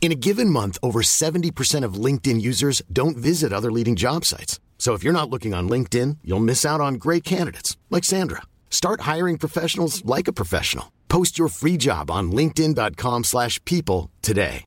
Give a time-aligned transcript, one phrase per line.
[0.00, 4.60] In a given month, over 70% of LinkedIn users don't visit other leading job sites.
[4.78, 8.42] So if you're not looking on LinkedIn, you'll miss out on great candidates like Sandra.
[8.70, 10.92] Start hiring professionals like a professional.
[11.08, 14.64] Post your free job on linkedin.com/people today.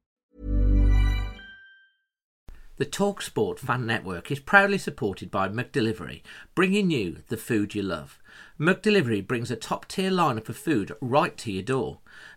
[2.78, 6.22] The TalkSport Fan Network is proudly supported by McDelivery,
[6.56, 8.18] bringing you the food you love.
[8.58, 12.00] McDelivery brings a top-tier lineup of food right to your door.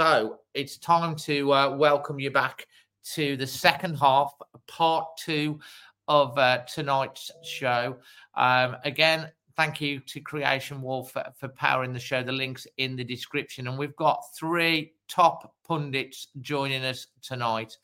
[0.00, 2.66] So it's time to uh, welcome you back
[3.12, 4.32] to the second half,
[4.66, 5.60] part two
[6.08, 7.98] of uh, tonight's show.
[8.34, 12.22] Um, again, thank you to Creation Wolf for, for powering the show.
[12.22, 13.68] The link's in the description.
[13.68, 17.76] And we've got three top pundits joining us tonight.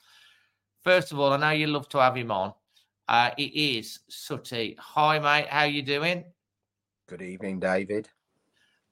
[0.84, 2.54] First of all, I know you love to have him on.
[3.08, 4.74] Uh, it is Sutty.
[4.78, 5.48] Hi, mate.
[5.48, 6.24] How you doing?
[7.08, 8.08] Good evening, David.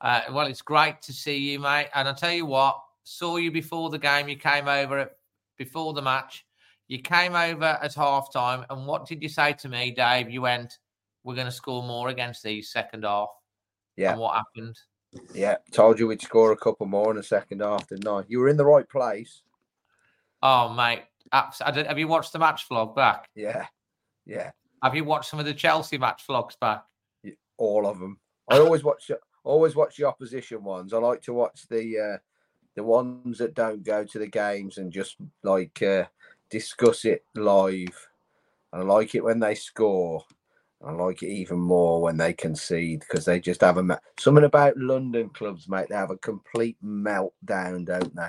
[0.02, 1.88] Uh, well, it's great to see you, mate.
[1.94, 4.28] And I'll tell you what, saw you before the game.
[4.28, 5.10] You came over at,
[5.56, 6.44] before the match.
[6.88, 8.64] You came over at half time.
[8.68, 10.28] And what did you say to me, Dave?
[10.30, 10.78] You went,
[11.22, 13.28] We're going to score more against these second half.
[13.96, 14.76] Yeah, And what happened?
[15.32, 15.56] yeah.
[15.70, 18.24] Told you we'd score a couple more in the second half, didn't I?
[18.26, 19.42] You were in the right place.
[20.42, 21.02] Oh, mate.
[21.32, 23.28] Have you watched the match vlog back?
[23.34, 23.66] Yeah,
[24.26, 24.50] yeah.
[24.82, 26.84] Have you watched some of the Chelsea match vlogs back?
[27.56, 28.18] All of them.
[28.50, 29.10] I always watch.
[29.42, 30.92] Always watch the opposition ones.
[30.92, 32.18] I like to watch the uh,
[32.74, 36.04] the ones that don't go to the games and just like uh,
[36.50, 38.08] discuss it live.
[38.72, 40.24] I like it when they score.
[40.84, 44.76] I like it even more when they concede because they just have a something about
[44.76, 45.86] London clubs, mate.
[45.88, 48.28] They have a complete meltdown, don't they?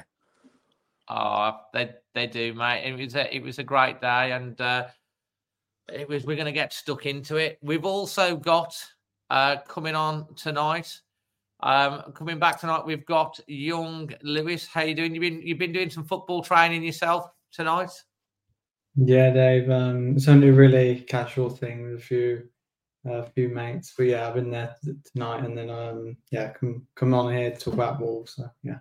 [1.09, 2.83] Oh, they they do, mate.
[2.85, 4.87] It was a, it was a great day, and uh,
[5.91, 6.25] it was.
[6.25, 7.57] We're going to get stuck into it.
[7.61, 8.75] We've also got
[9.29, 11.01] uh, coming on tonight.
[11.61, 14.67] Um, coming back tonight, we've got young Lewis.
[14.67, 15.15] How you doing?
[15.15, 17.91] You've been you've been doing some football training yourself tonight.
[18.95, 19.69] Yeah, Dave.
[19.69, 22.43] Um, it's only a really casual thing with a few,
[23.05, 23.93] a few mates.
[23.97, 24.75] But yeah, I've been there
[25.11, 28.35] tonight, and then um, yeah, come come on here to talk about Wolves.
[28.35, 28.79] So yeah.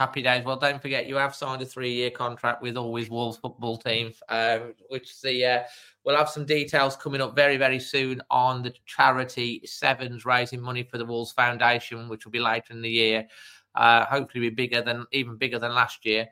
[0.00, 0.46] Happy days.
[0.46, 4.72] Well, don't forget you have signed a three-year contract with Always Wolves football team, um,
[4.88, 5.62] which the uh,
[6.04, 10.84] we'll have some details coming up very very soon on the charity Sevens raising money
[10.84, 13.28] for the Wolves Foundation, which will be later in the year.
[13.74, 16.26] Uh, hopefully, be bigger than even bigger than last year.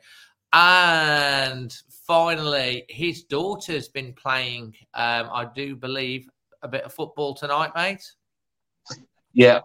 [0.55, 1.71] And
[2.07, 4.77] finally, his daughter's been playing.
[4.95, 6.27] Um, I do believe
[6.63, 8.13] a bit of football tonight, mate.
[9.35, 9.61] Yeah,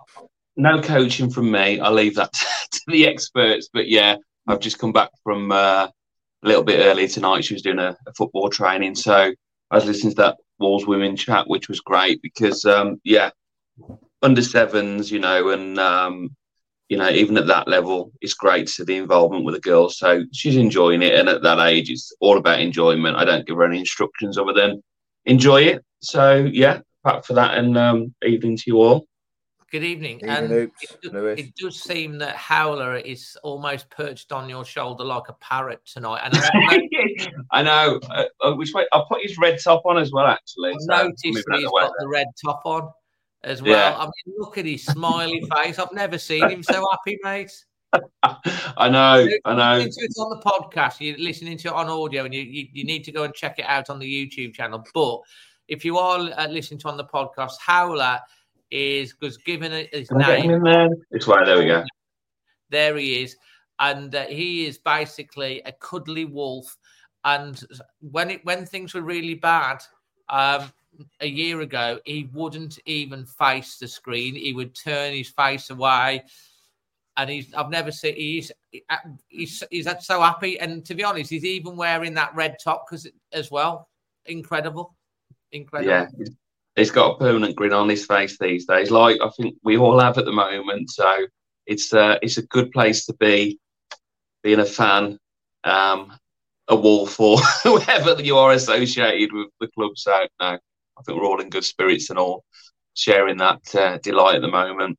[0.58, 1.80] no coaching from me.
[1.80, 2.34] I'll leave that
[2.74, 3.70] to the experts.
[3.74, 4.18] But yeah,
[4.48, 7.46] I've just come back from uh, a little bit earlier tonight.
[7.46, 9.32] She was doing a, a football training, so
[9.72, 13.32] I was listening to that Wolves women chat, which was great because um, yeah,
[14.22, 16.36] under sevens, you know, and um,
[16.90, 19.98] you know, even at that level, it's great to see the involvement with the girls.
[19.98, 23.18] So she's enjoying it, and at that age, it's all about enjoyment.
[23.18, 24.84] I don't give her any instructions other than
[25.26, 25.84] enjoy it.
[26.02, 29.06] So yeah, back for that, and um, evening to you all.
[29.74, 30.18] Good evening.
[30.18, 34.64] Evening, and Oops, it, do- it does seem that Howler is almost perched on your
[34.64, 36.22] shoulder like a parrot tonight.
[36.26, 38.00] And I know- I know.
[38.08, 38.86] Uh, uh, which way?
[38.94, 40.74] I'll put his red top on as well, actually.
[40.74, 42.92] I so noticed moving out he's the way got the red top on
[43.44, 43.72] as well.
[43.72, 43.98] Yeah.
[43.98, 45.80] I mean, look at his smiley face.
[45.80, 47.52] I've never seen him so happy, mate.
[48.22, 49.22] I know.
[49.28, 49.84] You're I know.
[49.86, 52.68] listening to it on the podcast, you're listening to it on audio, and you, you,
[52.74, 54.86] you need to go and check it out on the YouTube channel.
[54.94, 55.22] But
[55.68, 58.20] if you are uh, listening to it on the podcast, Howler
[58.72, 60.58] is because given a- his Can I get him name.
[60.58, 60.90] in there?
[61.12, 61.46] This way.
[61.46, 61.84] There we go.
[62.70, 63.36] There he is,
[63.80, 66.78] and uh, he is basically a cuddly wolf.
[67.26, 67.62] And
[68.00, 69.82] when it when things were really bad,
[70.30, 70.72] um,
[71.22, 74.36] a year ago, he wouldn't even face the screen.
[74.36, 76.24] He would turn his face away.
[77.18, 78.52] and he's I've never seen he's
[79.28, 80.60] he's he's so happy.
[80.60, 83.90] And to be honest, he's even wearing that red top because as well,
[84.26, 84.96] incredible,
[85.52, 85.92] incredible.
[85.92, 86.08] Yeah,
[86.76, 90.00] he's got a permanent grin on his face these days, like I think we all
[90.00, 90.90] have at the moment.
[90.90, 91.28] So
[91.66, 93.60] it's uh, it's a good place to be,
[94.42, 95.18] being a fan,
[95.64, 96.14] um,
[96.68, 99.92] a wolf, or whoever you are associated with the club.
[99.96, 102.44] So no, I think we're all in good spirits and all
[102.96, 104.98] sharing that uh, delight at the moment.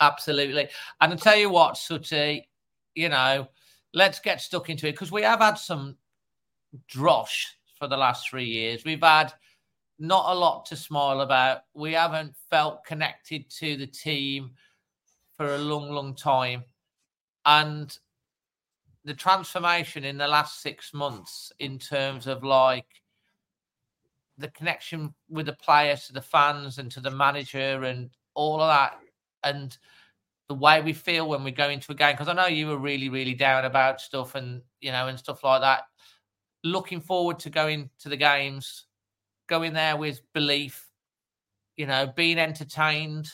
[0.00, 0.68] Absolutely.
[1.00, 2.48] And I tell you what, Sooty,
[2.94, 3.48] you know,
[3.92, 5.96] let's get stuck into it because we have had some
[6.92, 7.44] drosh
[7.78, 8.84] for the last three years.
[8.84, 9.32] We've had
[9.98, 11.62] not a lot to smile about.
[11.74, 14.50] We haven't felt connected to the team
[15.36, 16.64] for a long, long time.
[17.46, 17.96] And
[19.04, 22.86] the transformation in the last six months in terms of like
[24.38, 28.68] the connection with the players to the fans and to the manager and all of
[28.68, 28.98] that
[29.44, 29.78] and
[30.48, 32.78] the way we feel when we go into a game because i know you were
[32.78, 35.82] really really down about stuff and you know and stuff like that
[36.64, 38.86] looking forward to going to the games
[39.46, 40.88] going there with belief
[41.76, 43.28] you know being entertained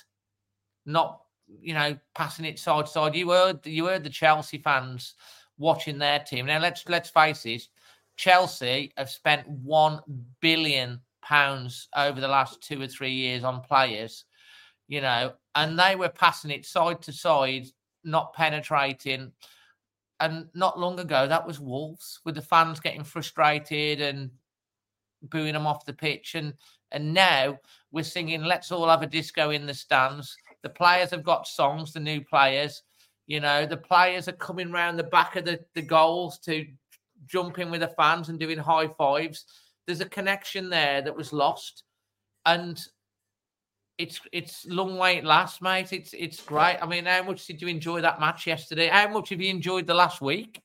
[0.86, 1.20] not
[1.60, 5.14] you know passing it side to side you heard you heard the chelsea fans
[5.58, 7.68] watching their team now let's let's face it
[8.16, 10.00] chelsea have spent 1
[10.40, 14.24] billion pounds over the last 2 or 3 years on players
[14.90, 17.68] you know, and they were passing it side to side,
[18.02, 19.30] not penetrating.
[20.18, 24.30] And not long ago, that was Wolves with the fans getting frustrated and
[25.22, 26.34] booing them off the pitch.
[26.34, 26.54] And
[26.92, 27.58] and now
[27.92, 31.92] we're singing "Let's all have a disco in the stands." The players have got songs,
[31.92, 32.82] the new players.
[33.26, 36.66] You know, the players are coming round the back of the, the goals to
[37.26, 39.44] jump in with the fans and doing high fives.
[39.86, 41.84] There's a connection there that was lost.
[42.44, 42.80] And
[43.98, 45.92] it's it's long way it lasts, mate.
[45.92, 46.78] It's it's great.
[46.80, 48.88] I mean, how much did you enjoy that match yesterday?
[48.88, 50.60] How much have you enjoyed the last week?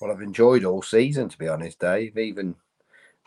[0.00, 2.18] Well, I've enjoyed all season, to be honest, Dave.
[2.18, 2.56] Even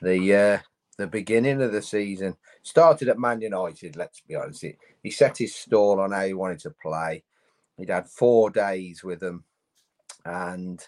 [0.04, 0.58] the uh,
[0.98, 3.96] the beginning of the season started at Man United.
[3.96, 7.24] Let's be honest, he, he set his stall on how he wanted to play.
[7.78, 9.44] He'd had four days with them,
[10.26, 10.86] and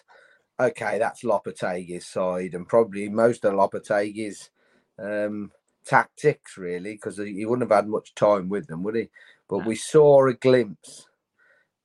[0.60, 4.50] okay, that's Lopetegui's side, and probably most of Lopetegui's
[4.98, 5.50] um,
[5.84, 9.08] tactics, really, because he wouldn't have had much time with them, would he?
[9.48, 11.06] But we saw a glimpse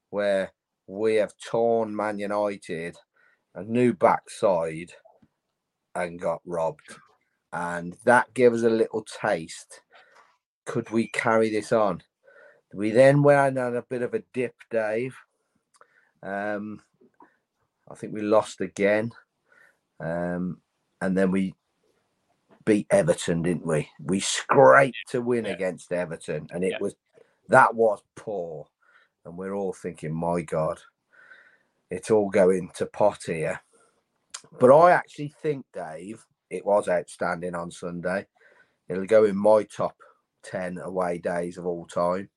[0.10, 0.52] where
[0.88, 2.98] we have torn Man United
[3.56, 4.92] a new backside
[5.96, 6.96] and got robbed.
[7.54, 9.82] And that gave us a little taste.
[10.66, 12.02] Could we carry this on?
[12.74, 15.16] We then went on a bit of a dip, Dave.
[16.24, 16.82] Um,
[17.90, 19.12] I think we lost again.
[20.00, 20.62] Um,
[21.02, 21.56] and then we
[22.66, 23.90] beat Everton, didn't we?
[24.00, 25.52] We scraped to win yeah.
[25.52, 26.78] against Everton, and it yeah.
[26.80, 26.96] was
[27.50, 28.68] that was poor.
[29.26, 30.80] And we're all thinking, my God,
[31.92, 33.62] it's all going to pot here.
[34.60, 38.28] But I actually think, Dave, it was outstanding on Sunday.
[38.90, 39.96] It'll go in my top
[40.44, 42.30] 10 away days of all time.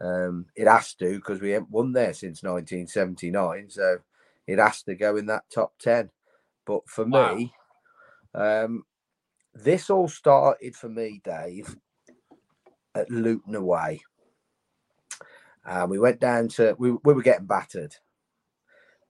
[0.00, 3.70] Um, it has to because we haven't won there since 1979.
[3.70, 3.98] So
[4.46, 6.10] it has to go in that top 10.
[6.66, 7.34] But for wow.
[7.34, 7.52] me,
[8.34, 8.84] um,
[9.54, 11.74] this all started for me, Dave,
[12.94, 14.02] at Luton away.
[15.64, 17.96] And we went down to, we, we were getting battered.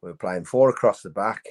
[0.03, 1.45] We were playing four across the back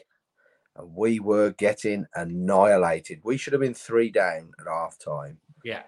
[0.79, 3.19] and we were getting annihilated.
[3.23, 5.37] We should have been three down at half time.
[5.63, 5.83] Yeah.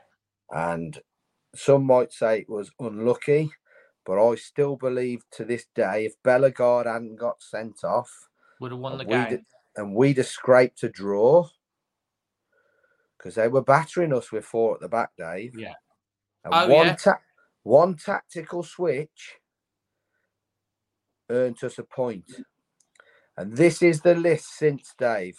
[0.51, 0.99] And
[1.55, 3.51] some might say it was unlucky,
[4.05, 8.11] but I still believe to this day if Bellegarde hadn't got sent off,
[8.59, 9.45] would have won the game.
[9.77, 11.47] And we'd have scraped a draw
[13.17, 15.57] because they were battering us with four at the back, Dave.
[15.57, 15.73] Yeah.
[16.43, 16.95] And oh, one, yeah.
[16.95, 17.21] Ta-
[17.63, 19.37] one tactical switch
[21.29, 22.25] earned us a point.
[23.41, 25.35] And this is the list since Dave.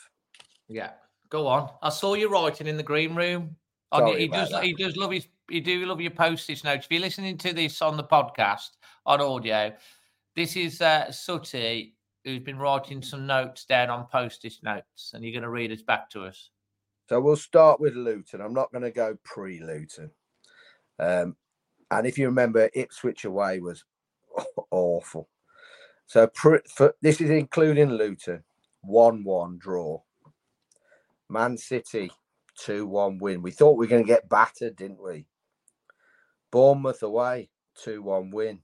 [0.69, 0.91] Yeah.
[1.31, 1.71] Go on.
[1.83, 3.55] I saw you writing in the green room.
[3.93, 4.65] On, he does that.
[4.65, 6.87] he does love his He do love your postage notes.
[6.87, 8.71] If you're listening to this on the podcast
[9.07, 9.73] on audio,
[10.35, 11.95] this is uh Sooty
[12.25, 15.83] who's been writing some notes down on postage notes, and you're going to read us
[15.83, 16.51] back to us.
[17.09, 18.41] So we'll start with Luton.
[18.41, 20.11] I'm not going to go pre Luton.
[20.99, 21.37] Um,
[21.91, 23.85] and if you remember, Ipswich away was
[24.71, 25.29] awful.
[26.07, 26.63] So for,
[27.01, 28.45] this is including Luton,
[28.83, 30.03] 1 1 draw.
[31.29, 32.11] Man City,
[32.59, 33.43] 2 1 win.
[33.43, 35.27] We thought we were going to get battered, didn't we?
[36.51, 37.49] Bournemouth away,
[37.83, 38.61] 2 1 win.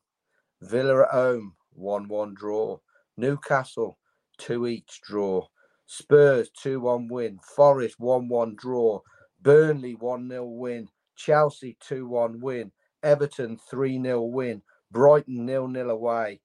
[0.61, 2.79] Villa at home, 1 1 draw.
[3.17, 3.99] Newcastle,
[4.39, 5.47] 2 each draw.
[5.87, 7.39] Spurs 2 1 win.
[7.57, 9.01] Forest 1 1 draw.
[9.41, 10.89] Burnley 1 0 win.
[11.17, 12.73] Chelsea 2 1 win.
[13.03, 14.63] Everton 3 0 win.
[14.91, 16.41] Brighton nil nil away.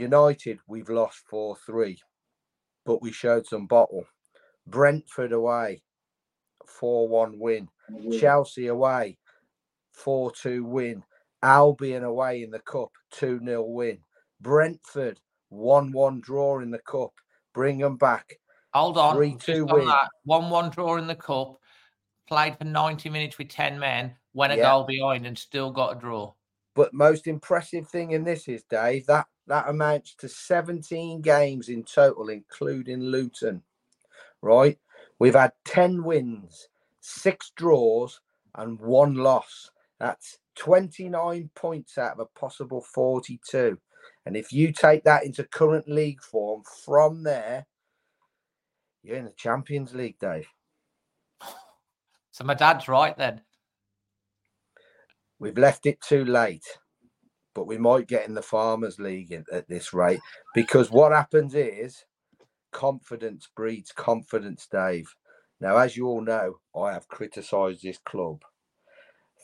[0.00, 1.98] United, we've lost 4 3,
[2.84, 4.04] but we showed some bottle.
[4.66, 5.82] Brentford away,
[6.66, 7.68] 4 1 win.
[7.90, 8.18] Mm-hmm.
[8.18, 9.18] Chelsea away,
[9.92, 11.04] 4 2 win.
[11.42, 13.98] Albion away in the Cup, 2 0 win.
[14.40, 17.12] Brentford, 1 1 draw in the Cup.
[17.52, 18.38] Bring them back.
[18.72, 19.16] Hold on.
[19.16, 19.86] 3 2 win.
[19.86, 21.56] that, 1 1 draw in the cup,
[22.28, 24.70] played for 90 minutes with 10 men, went a Yeah.
[24.70, 26.32] goal behind and still got a draw.
[26.80, 31.84] But most impressive thing in this is, Dave, that that amounts to 17 games in
[31.84, 33.62] total, including Luton.
[34.40, 34.78] Right?
[35.18, 36.68] We've had 10 wins,
[37.00, 38.22] six draws,
[38.54, 39.70] and one loss.
[39.98, 43.76] That's 29 points out of a possible 42.
[44.24, 47.66] And if you take that into current league form from there,
[49.02, 50.48] you're in the Champions League, Dave.
[52.30, 53.42] So my dad's right then.
[55.40, 56.66] We've left it too late,
[57.54, 60.20] but we might get in the Farmers League at, at this rate
[60.54, 62.04] because what happens is
[62.72, 65.12] confidence breeds confidence, Dave.
[65.60, 68.42] Now, as you all know, I have criticised this club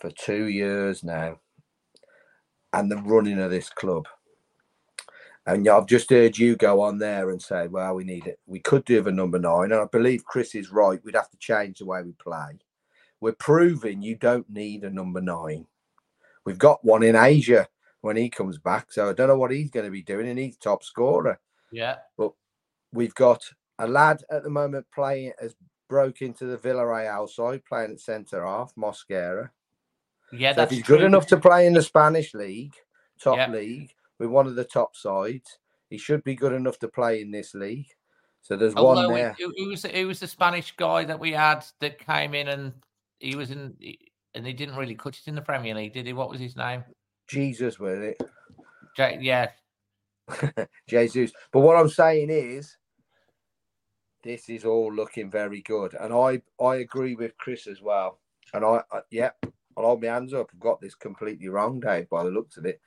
[0.01, 1.41] for two years now
[2.73, 4.07] and the running of this club.
[5.47, 8.39] And I've just heard you go on there and say, well, we need it.
[8.47, 9.73] We could do a number nine.
[9.73, 11.03] And I believe Chris is right.
[11.05, 12.59] We'd have to change the way we play.
[13.21, 15.67] We're proving you don't need a number nine.
[16.47, 17.69] We've got one in Asia
[18.01, 18.91] when he comes back.
[18.93, 20.29] So I don't know what he's going to be doing.
[20.29, 21.39] And he's top scorer.
[21.71, 21.97] Yeah.
[22.17, 22.33] But
[22.93, 23.43] we've got
[23.79, 25.55] a lad at the moment playing has
[25.89, 29.51] broke into the Villarreal side, playing at centre half, Mosquera.
[30.33, 31.07] Yeah, So if that's he's good true.
[31.07, 32.75] enough to play in the Spanish league,
[33.21, 33.51] top Yeah.
[33.51, 35.59] league, with one of the top sides,
[35.91, 37.89] he should be good enough to play in this league.
[38.43, 39.37] So there's Although one there.
[39.39, 42.73] who, was the, was the Spanish guy that we had that came in and
[43.19, 46.07] he was in he- and he didn't really cut it in the Premier League, did
[46.07, 46.13] he?
[46.13, 46.85] What was his name?
[47.29, 48.23] Jesus with it,
[48.99, 49.51] Ja- yeah,
[50.89, 51.33] Jesus.
[51.53, 52.77] But what I'm saying is,
[54.23, 58.21] this is all looking very good, and I I agree with Chris as well.
[58.55, 59.31] And I, I yeah,
[59.77, 60.51] I'll hold my hands up.
[60.53, 62.81] I've got this completely wrong, Dave, by the looks of it.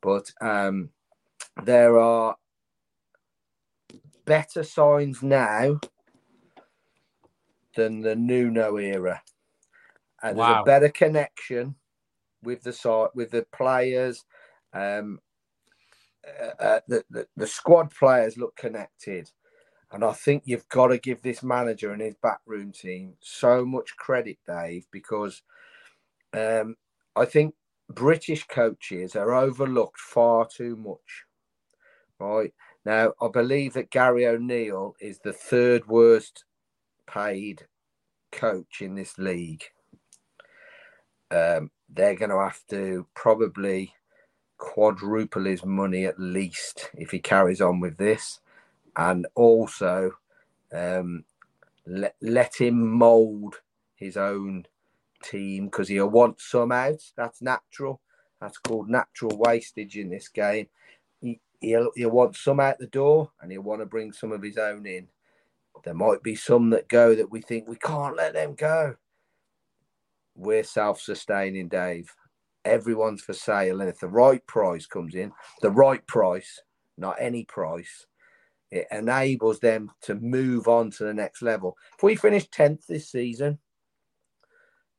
[0.00, 0.90] But um,
[1.64, 2.36] there are
[4.24, 5.80] better signs now
[7.76, 9.22] than the Nuno era,
[10.30, 11.74] and there's a better connection
[12.42, 14.24] with the side with the players.
[14.72, 15.20] Um,
[16.26, 19.30] uh, uh, the, the the squad players look connected,
[19.92, 23.96] and I think you've got to give this manager and his backroom team so much
[23.96, 25.42] credit, Dave, because
[26.32, 26.76] um,
[27.14, 27.54] I think
[27.88, 31.24] British coaches are overlooked far too much.
[32.18, 32.52] Right
[32.84, 36.44] now, I believe that Gary O'Neill is the third worst
[37.06, 37.66] paid
[38.32, 39.64] coach in this league.
[41.30, 43.94] Um, they're going to have to probably
[44.58, 48.40] quadruple his money at least if he carries on with this,
[48.96, 50.12] and also
[50.72, 51.24] um,
[51.86, 53.56] let let him mould
[53.94, 54.66] his own
[55.22, 57.02] team because he'll want some out.
[57.16, 58.00] That's natural.
[58.40, 60.68] That's called natural wastage in this game.
[61.20, 64.42] He, he'll he'll want some out the door, and he'll want to bring some of
[64.42, 65.08] his own in.
[65.84, 68.96] There might be some that go that we think we can't let them go.
[70.36, 72.14] We're self-sustaining, Dave.
[72.64, 75.30] Everyone's for sale and if the right price comes in
[75.62, 76.60] the right price
[76.98, 78.06] not any price
[78.72, 81.76] it enables them to move on to the next level.
[81.96, 83.60] If we finish 10th this season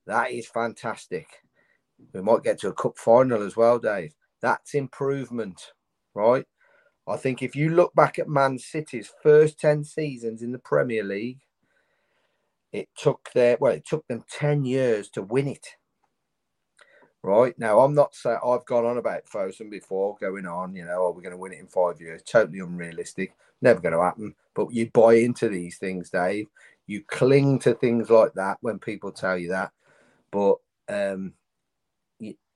[0.05, 1.27] that is fantastic.
[2.13, 4.13] We might get to a cup final as well dave.
[4.41, 5.73] That's improvement
[6.15, 6.45] right?
[7.07, 11.03] I think if you look back at man city's first 10 seasons in the premier
[11.03, 11.41] league
[12.71, 15.67] it took their well it took them 10 years to win it.
[17.23, 17.57] Right?
[17.57, 21.11] Now i'm not saying i've gone on about fosun before going on you know are
[21.11, 22.21] we're going to win it in five years.
[22.23, 23.33] Totally unrealistic.
[23.61, 24.35] Never going to happen.
[24.53, 26.47] But you buy into these things dave.
[26.85, 29.71] You cling to things like that when people tell you that.
[30.31, 30.57] But
[30.89, 31.33] um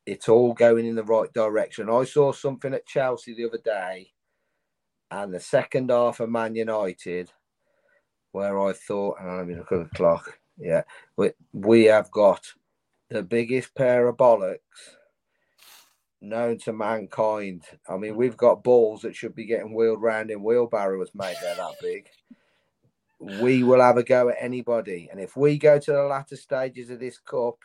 [0.07, 1.87] it's all going in the right direction.
[1.89, 4.11] I saw something at chelsea the other day
[5.11, 7.31] and the second half of man united
[8.31, 10.83] where i thought and let me look at the clock yeah
[11.17, 12.45] we, we have got
[13.09, 14.57] the biggest pair of bollocks
[16.21, 17.63] known to mankind.
[17.89, 21.35] I mean, we've got balls that should be getting wheeled round in wheelbarrows, mate.
[21.41, 22.07] They're that big.
[23.19, 25.09] We will have a go at anybody.
[25.11, 27.57] And if we go to the latter stages of this cup,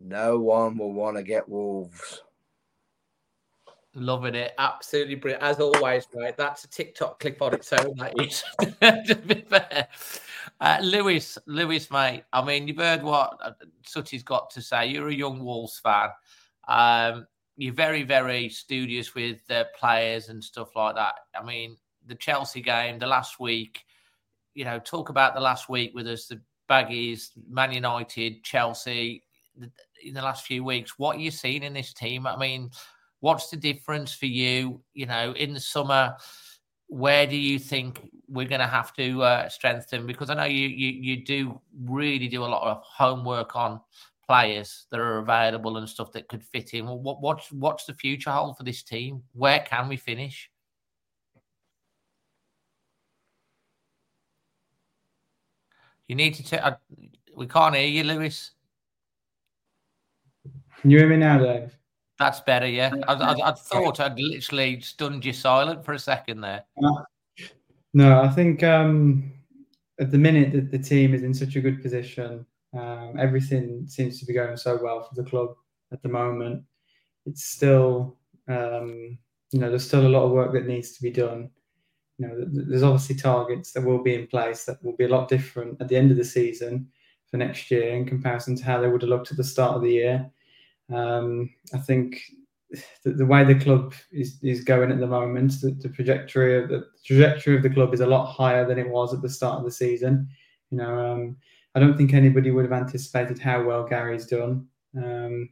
[0.00, 2.22] no one will want to get Wolves.
[3.94, 6.06] Loving it, absolutely brilliant as always.
[6.14, 7.94] Right, that's a TikTok clip on its own.
[7.96, 8.44] That is,
[9.08, 9.88] to be fair.
[10.60, 12.24] Uh, Lewis, Lewis, mate.
[12.32, 13.52] I mean, you've heard what uh,
[13.84, 14.86] Sutty's got to say.
[14.86, 16.10] You're a young Wolves fan.
[16.68, 21.14] Um, you're very, very studious with the players and stuff like that.
[21.38, 23.84] I mean, the Chelsea game, the last week,
[24.54, 29.22] you know, talk about the last week with us, the Baggies, Man United, Chelsea,
[30.02, 30.98] in the last few weeks.
[30.98, 32.26] What are you seeing in this team?
[32.26, 32.70] I mean,
[33.24, 34.82] what's the difference for you?
[34.92, 36.14] You know, in the summer,
[36.88, 40.06] where do you think we're going to have to uh, strengthen?
[40.06, 43.80] Because I know you, you you do really do a lot of homework on
[44.26, 46.86] players that are available and stuff that could fit in.
[46.86, 49.22] What what's what's the future hold for this team?
[49.32, 50.50] Where can we finish?
[56.08, 56.42] You need to.
[56.42, 56.58] T-
[57.34, 58.50] we can't hear you, Lewis.
[60.82, 61.74] Can you hear me now, Dave?
[62.24, 62.90] That's better, yeah.
[63.06, 66.64] I, I, I thought I'd literally stunned you silent for a second there.
[67.92, 69.30] No, I think um,
[70.00, 74.18] at the minute that the team is in such a good position, um, everything seems
[74.20, 75.50] to be going so well for the club
[75.92, 76.62] at the moment.
[77.26, 78.16] It's still,
[78.48, 79.18] um,
[79.52, 81.50] you know, there's still a lot of work that needs to be done.
[82.16, 85.28] You know, there's obviously targets that will be in place that will be a lot
[85.28, 86.88] different at the end of the season
[87.30, 89.82] for next year in comparison to how they would have looked at the start of
[89.82, 90.30] the year.
[90.92, 92.20] Um, I think
[93.04, 96.68] the, the, way the club is, is going at the moment, the, the trajectory of
[96.68, 99.58] the trajectory of the club is a lot higher than it was at the start
[99.58, 100.28] of the season.
[100.70, 101.36] You know, um,
[101.74, 104.66] I don't think anybody would have anticipated how well Gary's done.
[104.96, 105.50] Um,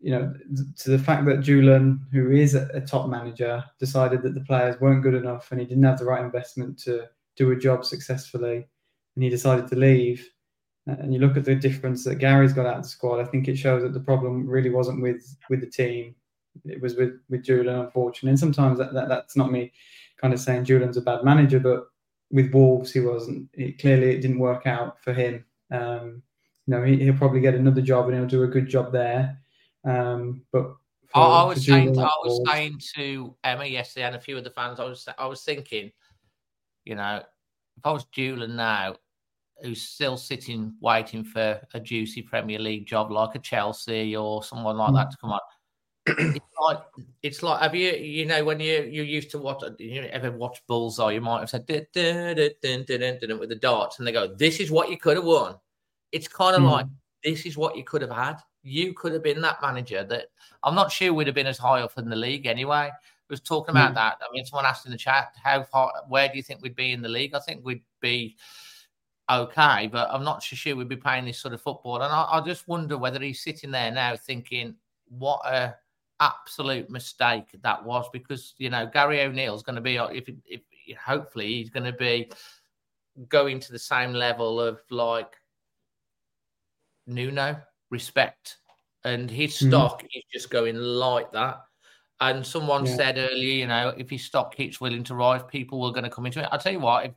[0.00, 0.34] you know,
[0.78, 4.80] to the fact that Julian, who is a, a, top manager, decided that the players
[4.80, 7.04] weren't good enough and he didn't have the right investment to
[7.36, 8.66] do a job successfully,
[9.14, 10.26] and he decided to leave
[10.86, 13.48] and you look at the difference that Gary's got out of the squad, I think
[13.48, 16.14] it shows that the problem really wasn't with with the team.
[16.64, 18.30] It was with with Julian, unfortunately.
[18.30, 19.72] And sometimes that, that that's not me
[20.20, 21.88] kind of saying Julian's a bad manager, but
[22.30, 23.48] with Wolves he wasn't.
[23.54, 25.44] It, clearly, it didn't work out for him.
[25.70, 26.22] Um,
[26.66, 29.38] you know, he, will probably get another job and he'll do a good job there.
[29.84, 30.74] Um, but
[31.08, 34.50] for, I, was saying, I was saying to Emma yesterday and a few of the
[34.50, 35.92] fans, I was I was thinking,
[36.84, 37.22] you know,
[37.76, 38.96] if I was Julian now,
[39.64, 44.76] who's still sitting waiting for a juicy Premier League job like a Chelsea or someone
[44.76, 45.40] like that to come on.
[46.06, 46.82] it's like
[47.22, 50.60] it's like have you you know when you you used to watch you ever watch
[50.68, 54.60] Bullseye you might have said dun, dun, dun, with the darts and they go this
[54.60, 55.56] is what you could have won.
[56.12, 56.70] It's kind of mm.
[56.70, 56.86] like
[57.24, 58.36] this is what you could have had.
[58.62, 60.26] You could have been that manager that
[60.62, 62.90] I'm not sure we'd have been as high up in the league anyway.
[62.92, 63.94] I was talking about mm.
[63.94, 64.18] that.
[64.20, 66.92] I mean, someone asked in the chat how far, where do you think we'd be
[66.92, 67.34] in the league?
[67.34, 68.36] I think we'd be
[69.30, 71.96] okay, but I'm not so sure we'd be playing this sort of football.
[71.96, 74.74] And I, I, just wonder whether he's sitting there now thinking,
[75.08, 75.74] what a
[76.20, 80.62] absolute mistake that was, because you know Gary O'Neill's going to be if, if
[80.98, 82.30] hopefully he's going to be
[83.28, 85.34] going to the same level of like
[87.06, 87.56] Nuno
[87.90, 88.58] respect,
[89.04, 89.68] and his mm-hmm.
[89.68, 90.18] stock mm-hmm.
[90.18, 91.60] is just going like that.
[92.20, 92.96] And someone yeah.
[92.96, 96.10] said earlier, you know, if his stock keeps willing to rise, people are going to
[96.10, 96.48] come into it.
[96.52, 97.12] I'll tell you what, if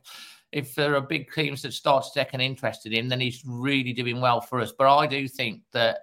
[0.52, 4.20] if there are big teams that start an interest in him, then he's really doing
[4.20, 4.72] well for us.
[4.76, 6.00] But I do think that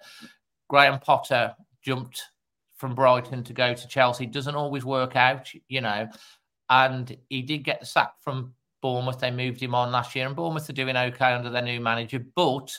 [0.67, 2.21] Graham Potter jumped
[2.75, 6.07] from Brighton to go to Chelsea doesn't always work out, you know.
[6.69, 9.19] And he did get the sack from Bournemouth.
[9.19, 12.23] They moved him on last year, and Bournemouth are doing okay under their new manager.
[12.35, 12.71] But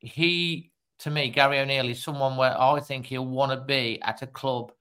[0.00, 4.22] he, to me, Gary O'Neill is someone where I think he'll want to be at
[4.22, 4.72] a club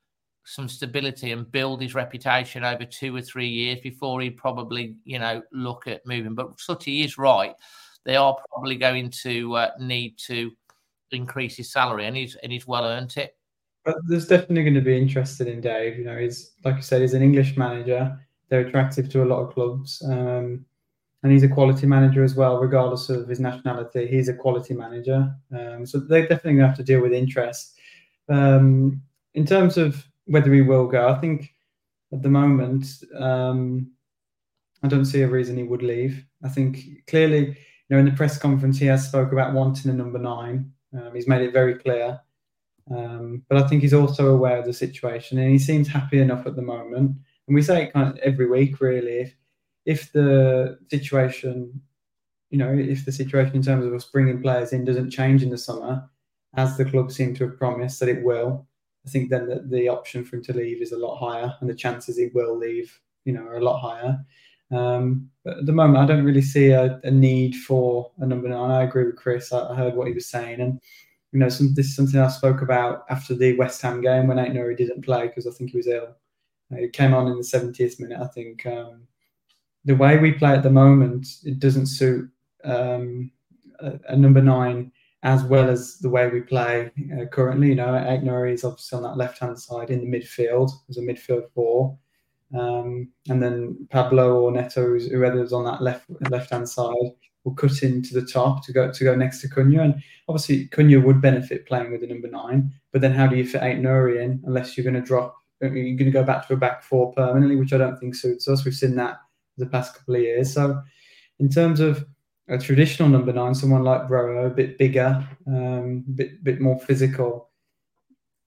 [0.45, 5.19] some stability and build his reputation over two or three years before he'd probably, you
[5.19, 6.35] know, look at moving.
[6.35, 7.53] But Sutty is right.
[8.05, 10.51] They are probably going to uh, need to
[11.11, 13.37] increase his salary, and he's and he's well earned it.
[13.85, 15.97] But there's definitely going to be interested in Dave.
[15.97, 18.19] You know, he's like I said, he's an English manager.
[18.49, 20.65] They're attractive to a lot of clubs, um,
[21.23, 24.07] and he's a quality manager as well, regardless of his nationality.
[24.07, 27.77] He's a quality manager, um, so they're definitely going to have to deal with interest.
[28.27, 29.01] Um,
[29.33, 31.53] in terms of whether he will go, I think
[32.11, 32.85] at the moment,
[33.17, 33.91] um,
[34.83, 36.25] I don't see a reason he would leave.
[36.43, 37.55] I think clearly, you
[37.89, 40.71] know, in the press conference, he has spoke about wanting a number nine.
[40.93, 42.19] Um, he's made it very clear.
[42.91, 46.45] Um, but I think he's also aware of the situation, and he seems happy enough
[46.45, 47.17] at the moment.
[47.47, 49.21] And we say it kind of every week, really.
[49.21, 49.35] If
[49.85, 51.81] if the situation,
[52.49, 55.49] you know, if the situation in terms of us bringing players in doesn't change in
[55.49, 56.09] the summer,
[56.55, 58.67] as the club seem to have promised that it will,
[59.05, 61.69] I think then the, the option for him to leave is a lot higher, and
[61.69, 64.19] the chances he will leave, you know, are a lot higher.
[64.71, 68.47] Um, but at the moment, I don't really see a, a, need for a number
[68.47, 68.71] nine.
[68.71, 69.51] I agree with Chris.
[69.51, 70.81] I, I, heard what he was saying, and
[71.31, 74.37] you know, some, this is something I spoke about after the West Ham game when
[74.37, 76.15] Aït-Nouri didn't play because I think he was ill.
[76.71, 78.19] Uh, he came on in the 70th minute.
[78.19, 79.07] I think um,
[79.83, 82.29] the way we play at the moment it doesn't suit
[82.63, 83.31] um,
[83.79, 84.91] a, a number nine
[85.23, 87.69] as well as the way we play uh, currently.
[87.69, 91.01] You know, Aït-Nouri is obviously on that left hand side in the midfield as a
[91.01, 91.97] midfield four.
[92.53, 97.11] Um, and then Pablo or Neto, whoever's on that left left hand side,
[97.43, 99.81] will cut into the top to go to go next to Cunha.
[99.81, 99.95] And
[100.27, 102.71] obviously, Cunha would benefit playing with the number nine.
[102.91, 105.35] But then, how do you fit Aït-Nouri in unless you're going to drop?
[105.61, 108.49] You're going to go back to a back four permanently, which I don't think suits
[108.49, 108.65] us.
[108.65, 109.19] We've seen that
[109.57, 110.53] the past couple of years.
[110.53, 110.81] So,
[111.39, 112.05] in terms of
[112.49, 117.49] a traditional number nine, someone like Broja, a bit bigger, um, bit bit more physical.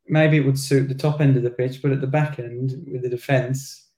[0.09, 2.85] Maybe it would suit the top end of the pitch, but at the back end
[2.87, 3.89] with the defence,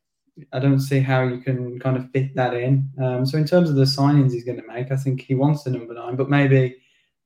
[0.52, 2.88] I don't see how you can kind of fit that in.
[3.02, 5.64] Um, so in terms of the signings he's going to make, I think he wants
[5.64, 6.76] the number nine, but maybe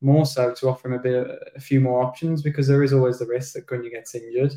[0.00, 3.18] more so to offer him a bit, a few more options because there is always
[3.18, 4.54] the risk that Cunha gets injured.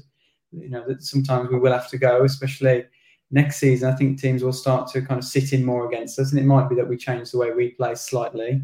[0.52, 2.86] You know that sometimes we will have to go, especially
[3.32, 6.32] next season, I think teams will start to kind of sit in more against us,
[6.32, 8.62] and it might be that we change the way we play slightly.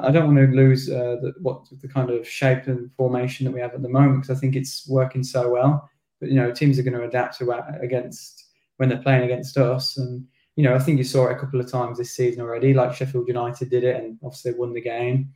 [0.00, 3.52] I don't want to lose uh, the, what the kind of shape and formation that
[3.52, 5.88] we have at the moment because I think it's working so well.
[6.20, 7.40] But you know, teams are going to adapt
[7.80, 8.46] against
[8.78, 11.60] when they're playing against us, and you know, I think you saw it a couple
[11.60, 12.74] of times this season already.
[12.74, 15.30] Like Sheffield United did it, and obviously won the game.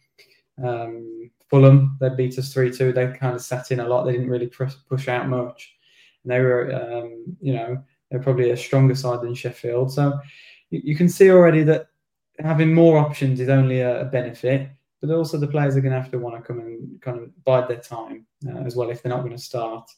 [0.62, 2.92] Um, Fulham, they beat us three two.
[2.92, 4.04] They kind of sat in a lot.
[4.04, 5.74] They didn't really push out much,
[6.24, 9.92] and they were, um, you know, they're probably a stronger side than Sheffield.
[9.92, 10.18] So
[10.70, 11.88] you, can see already that
[12.38, 14.68] having more options is only a, benefit,
[15.00, 17.44] but also the players are going to have to want to come and kind of
[17.44, 19.90] bide their time uh, as well if they're not going to start.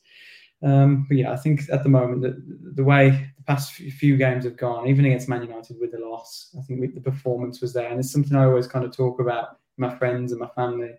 [0.62, 4.44] Um, but yeah, I think at the moment that the way the past few games
[4.44, 7.90] have gone, even against Man United with the loss, I think the performance was there,
[7.90, 10.92] and it's something I always kind of talk about my friends and my family.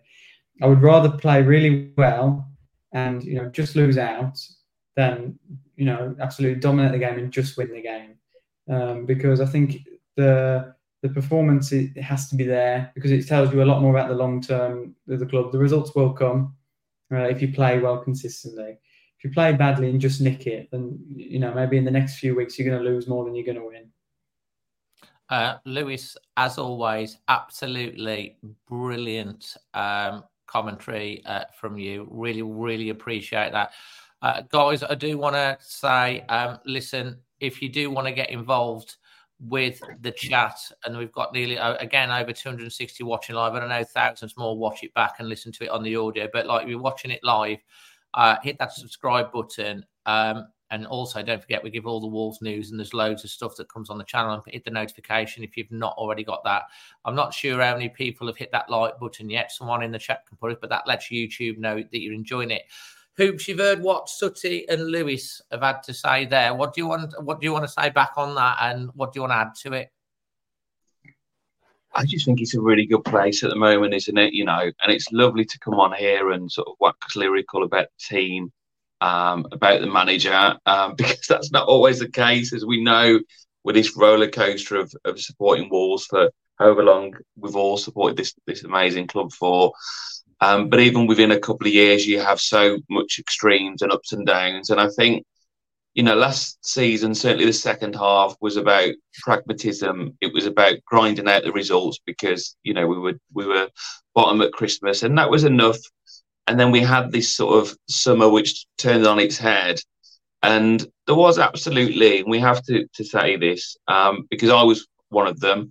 [0.62, 2.46] I would rather play really well
[2.92, 4.38] and you know just lose out
[4.96, 5.38] than
[5.76, 8.14] you know absolutely dominate the game and just win the game.
[8.68, 13.52] Um, because I think the the performance it has to be there because it tells
[13.52, 15.52] you a lot more about the long term of the club.
[15.52, 16.54] The results will come
[17.12, 18.78] uh, if you play well consistently.
[19.18, 22.18] If you play badly and just nick it, then you know maybe in the next
[22.18, 23.90] few weeks you're going to lose more than you're going to win.
[25.30, 28.36] Uh, Lewis, as always, absolutely
[28.68, 32.06] brilliant um, commentary uh, from you.
[32.10, 33.72] Really, really appreciate that.
[34.24, 38.30] Uh, guys, I do want to say, um, listen, if you do want to get
[38.30, 38.96] involved
[39.38, 40.56] with the chat,
[40.86, 43.54] and we've got nearly uh, again over 260 watching live.
[43.54, 46.26] And I know thousands more watch it back and listen to it on the audio,
[46.32, 47.58] but like you're watching it live,
[48.14, 49.84] uh, hit that subscribe button.
[50.06, 53.30] Um, and also, don't forget, we give all the Wolves news, and there's loads of
[53.30, 54.32] stuff that comes on the channel.
[54.32, 56.62] And hit the notification if you've not already got that.
[57.04, 59.52] I'm not sure how many people have hit that like button yet.
[59.52, 62.50] Someone in the chat can put it, but that lets YouTube know that you're enjoying
[62.50, 62.62] it.
[63.16, 66.54] Hoops, you've heard what Sutty and Lewis have had to say there.
[66.54, 67.14] What do you want?
[67.22, 69.36] What do you want to say back on that, and what do you want to
[69.36, 69.90] add to it?
[71.94, 74.32] I just think it's a really good place at the moment, isn't it?
[74.32, 77.86] You know, and it's lovely to come on here and sort of wax lyrical about
[77.86, 78.52] the team,
[79.00, 83.20] um, about the manager, um, because that's not always the case, as we know
[83.62, 88.34] with this roller coaster of, of supporting Wolves for however long we've all supported this
[88.46, 89.72] this amazing club for.
[90.44, 94.12] Um, but even within a couple of years, you have so much extremes and ups
[94.12, 94.68] and downs.
[94.68, 95.24] And I think,
[95.94, 98.90] you know, last season, certainly the second half was about
[99.22, 100.18] pragmatism.
[100.20, 103.70] It was about grinding out the results because, you know, we were we were
[104.14, 105.78] bottom at Christmas, and that was enough.
[106.46, 109.78] And then we had this sort of summer which turned on its head.
[110.42, 114.86] And there was absolutely, and we have to, to say this, um, because I was
[115.08, 115.70] one of them,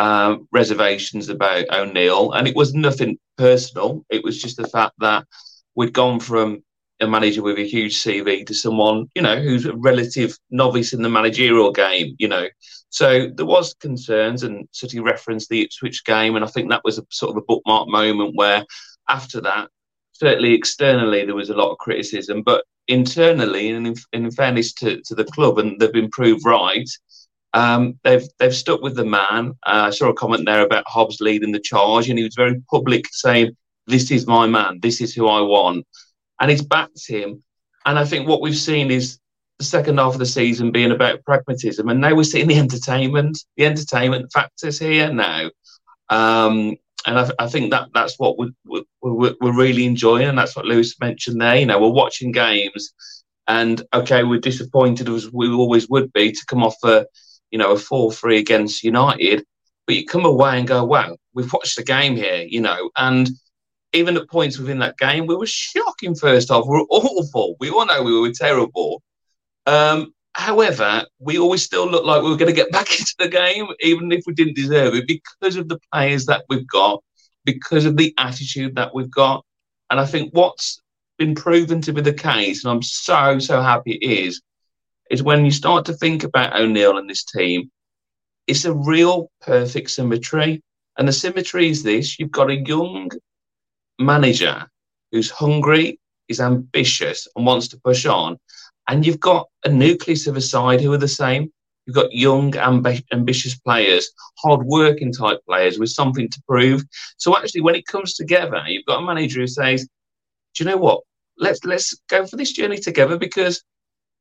[0.00, 4.02] um, reservations about O'Neill, and it was nothing personal.
[4.08, 5.26] It was just the fact that
[5.74, 6.64] we'd gone from
[7.00, 11.02] a manager with a huge CV to someone, you know, who's a relative novice in
[11.02, 12.48] the managerial game, you know.
[12.88, 16.98] So there was concerns, and Sutty referenced the Ipswich game, and I think that was
[16.98, 18.64] a sort of a bookmark moment where,
[19.06, 19.68] after that,
[20.14, 25.02] certainly externally there was a lot of criticism, but internally, and in, in fairness to,
[25.02, 26.88] to the club, and they've been proved right.
[27.52, 29.52] Um, they've they've stuck with the man.
[29.66, 32.60] Uh, I saw a comment there about Hobbs leading the charge, and he was very
[32.70, 34.78] public, saying, "This is my man.
[34.80, 35.86] This is who I want,"
[36.40, 37.42] and he's backed him.
[37.86, 39.18] And I think what we've seen is
[39.58, 43.38] the second half of the season being about pragmatism, and now we're seeing the entertainment,
[43.56, 45.50] the entertainment factors here now.
[46.08, 48.52] Um, and I, I, think that that's what we're,
[49.00, 51.56] we're, we're really enjoying, and that's what Lewis mentioned there.
[51.56, 52.92] You know, we're watching games,
[53.46, 57.06] and okay, we're disappointed as we always would be to come off a
[57.50, 59.44] you know, a 4 3 against United,
[59.86, 63.30] but you come away and go, wow, we've watched the game here, you know, and
[63.92, 66.64] even at points within that game, we were shocking first half.
[66.64, 67.56] We were awful.
[67.58, 69.02] We all know we were terrible.
[69.66, 73.28] Um, however, we always still looked like we were going to get back into the
[73.28, 77.02] game, even if we didn't deserve it, because of the players that we've got,
[77.44, 79.44] because of the attitude that we've got.
[79.90, 80.80] And I think what's
[81.18, 84.40] been proven to be the case, and I'm so, so happy it is,
[85.10, 87.70] is when you start to think about O'Neill and this team,
[88.46, 90.62] it's a real perfect symmetry.
[90.96, 93.10] And the symmetry is this you've got a young
[93.98, 94.66] manager
[95.12, 98.38] who's hungry, is ambitious, and wants to push on.
[98.88, 101.52] And you've got a nucleus of a side who are the same.
[101.86, 106.84] You've got young, amb- ambitious players, hard-working type players with something to prove.
[107.16, 109.88] So actually, when it comes together, you've got a manager who says,
[110.54, 111.00] "Do you know what?
[111.36, 113.62] Let's let's go for this journey together." Because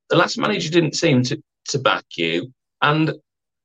[0.09, 3.13] the last manager didn't seem to to back you, and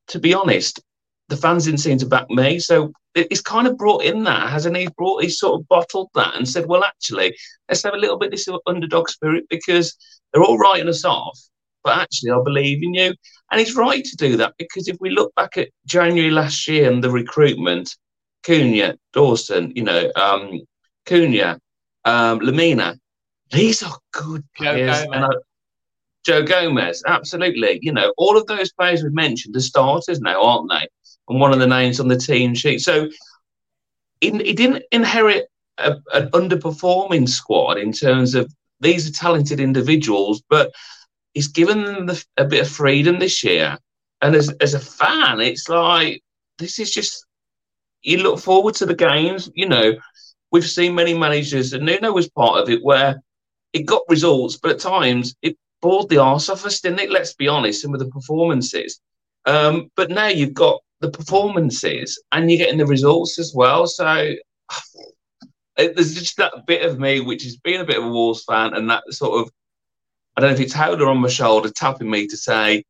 [0.08, 0.80] to be honest,
[1.28, 2.58] the fans didn't seem to back me.
[2.58, 4.88] So it's kind of brought in that, hasn't he?
[4.98, 7.34] Brought he's sort of bottled that and said, well, actually,
[7.68, 9.96] let's have a little bit of this underdog spirit because
[10.32, 11.38] they're all writing us off,
[11.82, 13.14] but actually, I believe in you.
[13.50, 16.90] And he's right to do that because if we look back at January last year
[16.90, 17.94] and the recruitment,
[18.42, 20.60] Cunha, Dawson, you know, um,
[21.06, 21.58] Cunha,
[22.04, 22.98] um, Lemina,
[23.52, 24.98] these are good players.
[25.12, 25.28] And I,
[26.26, 27.78] João Gomes, absolutely.
[27.82, 30.88] You know, all of those players we've mentioned are starters now, aren't they?
[31.28, 32.80] And one of the names on the team sheet.
[32.80, 33.08] So
[34.20, 35.46] he, didn't inherit
[35.78, 40.72] a, an underperforming squad in terms of these are talented individuals, but
[41.34, 43.78] he's given them the, a bit of freedom this year.
[44.22, 46.22] And as, as a fan, it's like,
[46.58, 47.26] this is just,
[48.02, 49.50] you look forward to the games.
[49.54, 49.94] You know,
[50.50, 53.22] we've seen many managers, and Nuno was part of it, where
[53.72, 57.10] it got results, but at times it bored the arse off us, didn't it?
[57.10, 59.00] Let's be honest, some of the performances.
[59.44, 63.86] Um, but now you've got the performances and you're getting the results as well.
[63.86, 64.34] So
[65.76, 68.44] it, there's just that bit of me which has been a bit of a Wolves
[68.44, 69.52] fan, and that sort of
[70.36, 72.82] I don't know if it's Howler on my shoulder tapping me to say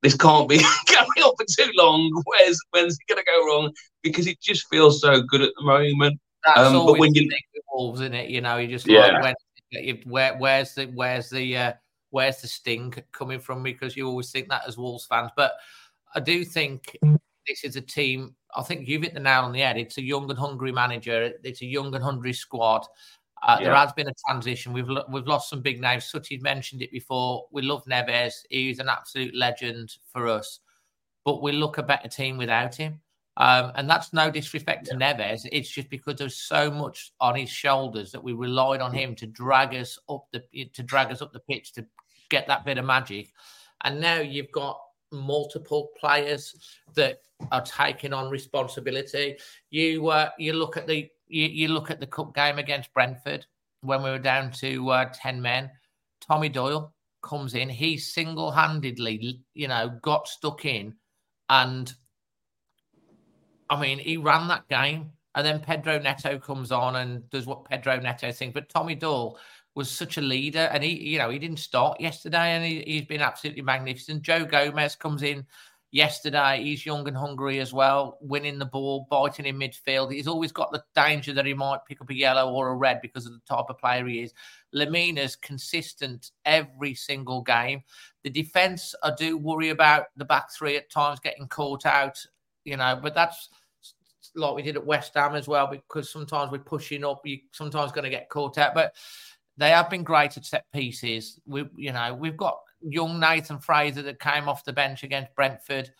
[0.00, 2.10] this can't be going on for too long.
[2.24, 3.72] Where's when's it going to go wrong?
[4.02, 6.18] Because it just feels so good at the moment.
[6.46, 7.30] That's um, but when you
[7.74, 8.30] Wolves, in it?
[8.30, 9.18] You know, you just yeah.
[9.20, 9.36] like
[9.72, 11.72] when, where, where's the where's the uh,
[12.10, 13.62] where's the sting coming from?
[13.62, 15.30] Because you always think that as Wolves fans.
[15.36, 15.52] But
[16.14, 16.96] I do think
[17.46, 18.34] this is a team.
[18.54, 19.76] I think you've hit the nail on the head.
[19.76, 21.32] It's a young and hungry manager.
[21.42, 22.84] It's a young and hungry squad.
[23.42, 23.66] Uh, yeah.
[23.66, 24.72] There has been a transition.
[24.72, 26.04] We've we've lost some big names.
[26.04, 27.46] Sutty mentioned it before.
[27.50, 28.34] We love Neves.
[28.50, 30.60] He's an absolute legend for us.
[31.24, 33.00] But we look a better team without him.
[33.36, 35.46] Um, and that's no disrespect to Neves.
[35.50, 39.26] It's just because there's so much on his shoulders that we relied on him to
[39.26, 40.42] drag us up the
[40.74, 41.86] to drag us up the pitch to
[42.30, 43.32] get that bit of magic.
[43.84, 44.80] And now you've got
[45.12, 46.54] multiple players
[46.94, 47.20] that
[47.52, 49.36] are taking on responsibility.
[49.70, 53.46] You uh, you look at the you, you, look at the cup game against Brentford
[53.82, 55.70] when we were down to uh, ten men.
[56.20, 57.68] Tommy Doyle comes in.
[57.68, 60.94] He single handedly, you know, got stuck in,
[61.48, 61.92] and
[63.68, 65.12] I mean, he ran that game.
[65.36, 68.52] And then Pedro Neto comes on and does what Pedro Neto thinks.
[68.52, 69.38] But Tommy Doyle
[69.74, 73.06] was such a leader, and he, you know, he didn't start yesterday, and he, he's
[73.06, 74.22] been absolutely magnificent.
[74.22, 75.46] João Gomes comes in
[75.92, 76.62] yesterday.
[76.62, 80.12] He's young and hungry as well, winning the ball, biting in midfield.
[80.12, 83.00] He's always got the danger that he might pick up a yellow or a red
[83.00, 84.32] because of the type of player he is.
[84.72, 87.82] Lemina's consistent every single game.
[88.22, 92.24] The defense, I do worry about the back three at times getting caught out,
[92.64, 93.48] you know, but that's
[94.36, 97.90] like we did at West Ham as well, because sometimes we're pushing up, you sometimes
[97.90, 98.74] going to get caught out.
[98.74, 98.94] But
[99.60, 101.38] they have been great at set pieces.
[101.46, 105.90] We, you know, we've got young Nathan Fraser that came off the bench against Brentford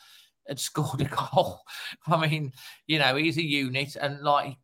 [0.48, 1.60] and scored a goal.
[2.06, 2.52] I mean,
[2.86, 4.56] you know, he's a unit, and like,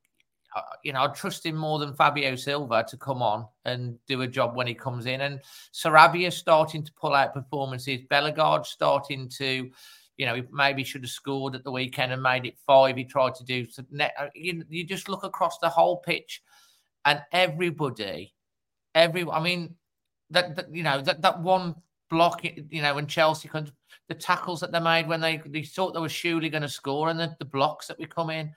[0.83, 4.27] you know, I trust him more than Fabio Silva to come on and do a
[4.27, 5.21] job when he comes in.
[5.21, 5.41] And
[5.75, 8.01] Sarabia starting to pull out performances.
[8.09, 9.71] Bellegarde starting to,
[10.17, 12.97] you know, maybe should have scored at the weekend and made it five.
[12.97, 13.67] He tried to do.
[14.01, 16.41] Uh, you, you just look across the whole pitch,
[17.05, 18.33] and everybody
[18.97, 19.25] every.
[19.31, 19.77] I mean,
[20.31, 21.77] that, that you know that that one
[22.11, 23.71] block, you know, when Chelsea could
[24.09, 27.11] the tackles that they made when they they thought they were surely going to score,
[27.11, 28.53] and the, the blocks that we come in.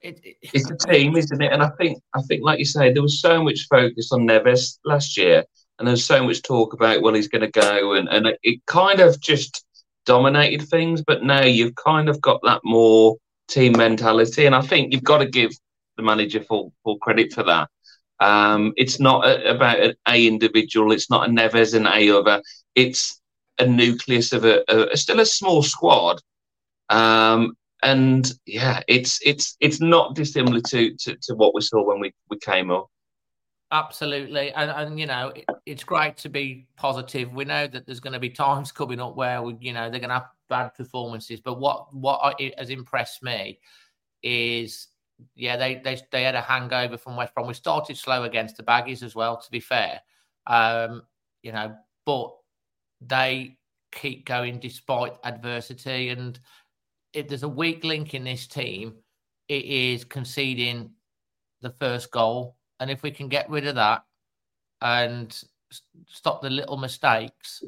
[0.00, 1.52] It, it, it's a team, isn't it?
[1.52, 4.78] And I think I think, like you say, there was so much focus on Neves
[4.84, 5.44] last year,
[5.78, 9.00] and there's so much talk about well, he's going to go, and and it kind
[9.00, 9.64] of just
[10.06, 11.02] dominated things.
[11.04, 13.16] But now you've kind of got that more
[13.48, 15.50] team mentality, and I think you've got to give
[15.96, 17.68] the manager full full credit for that.
[18.20, 20.92] Um, it's not a, about an A individual.
[20.92, 22.42] It's not a Neves and a other.
[22.74, 23.20] It's
[23.58, 26.20] a nucleus of a, a, still a small squad.
[26.88, 32.00] Um, and yeah, it's it's it's not dissimilar to, to, to what we saw when
[32.00, 32.88] we, we came up.
[33.70, 37.32] Absolutely, and and you know it, it's great to be positive.
[37.32, 40.00] We know that there's going to be times coming up where we, you know they're
[40.00, 43.60] going to have bad performances, but what what has impressed me
[44.22, 44.88] is
[45.34, 47.48] yeah, they, they they had a hangover from West Brom.
[47.48, 50.00] We started slow against the Baggies as well, to be fair.
[50.46, 51.02] Um,
[51.42, 52.34] you know, but
[53.00, 53.58] they
[53.92, 56.10] keep going despite adversity.
[56.10, 56.38] And
[57.12, 58.94] if there's a weak link in this team,
[59.48, 60.90] it is conceding
[61.60, 62.56] the first goal.
[62.80, 64.04] And if we can get rid of that
[64.80, 65.36] and
[66.06, 67.62] stop the little mistakes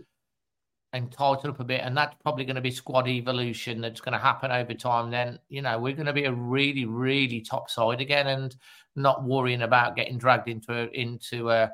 [0.93, 4.13] and tighten up a bit, and that's probably going to be squad evolution that's going
[4.13, 7.71] to happen over time, then, you know, we're going to be a really, really top
[7.71, 8.57] side again and
[8.97, 11.71] not worrying about getting dragged into a, into a,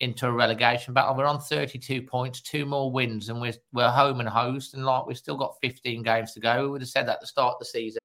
[0.00, 1.14] into a relegation battle.
[1.14, 5.06] We're on 32 points, two more wins, and we're we're home and host, and like
[5.06, 6.64] we've still got 15 games to go.
[6.64, 8.00] We would have said that at the start of the season.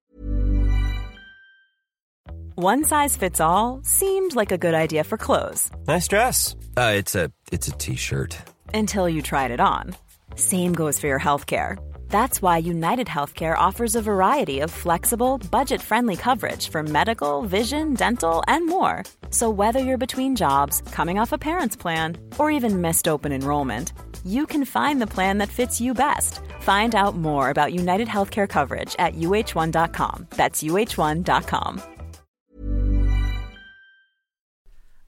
[2.55, 5.69] One size fits all seemed like a good idea for clothes.
[5.87, 6.55] Nice dress.
[6.75, 8.37] Uh, it's a it's a t-shirt.
[8.73, 9.95] Until you tried it on.
[10.35, 11.77] Same goes for your healthcare.
[12.09, 17.93] That's why United Healthcare offers a variety of flexible, budget friendly coverage for medical, vision,
[17.93, 19.03] dental, and more.
[19.29, 23.93] So, whether you're between jobs, coming off a parent's plan, or even missed open enrollment,
[24.25, 26.39] you can find the plan that fits you best.
[26.61, 30.27] Find out more about United Healthcare coverage at uh1.com.
[30.31, 31.81] That's uh1.com.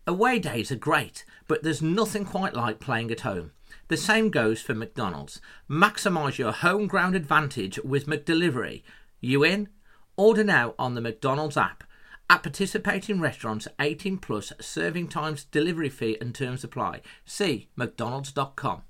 [0.07, 3.51] Away days are great, but there's nothing quite like playing at home.
[3.89, 5.41] The same goes for McDonald's.
[5.67, 8.83] Maximise your home ground advantage with McDelivery.
[9.19, 9.67] You in?
[10.15, 11.83] Order now on the McDonald's app.
[12.29, 17.01] At participating restaurants, 18 plus serving times, delivery fee and terms apply.
[17.25, 18.83] See mcdonalds.com.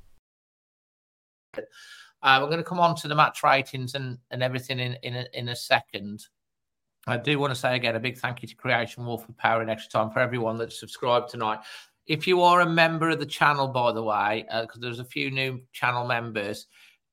[2.21, 5.15] Uh, we're going to come on to the match ratings and, and everything in, in,
[5.15, 6.27] a, in a second.
[7.07, 9.69] I do want to say again a big thank you to Creation Wolf for powering
[9.69, 11.59] extra time for everyone that subscribed tonight.
[12.09, 15.05] If you are a member of the channel, by the way, because uh, there's a
[15.05, 16.65] few new channel members,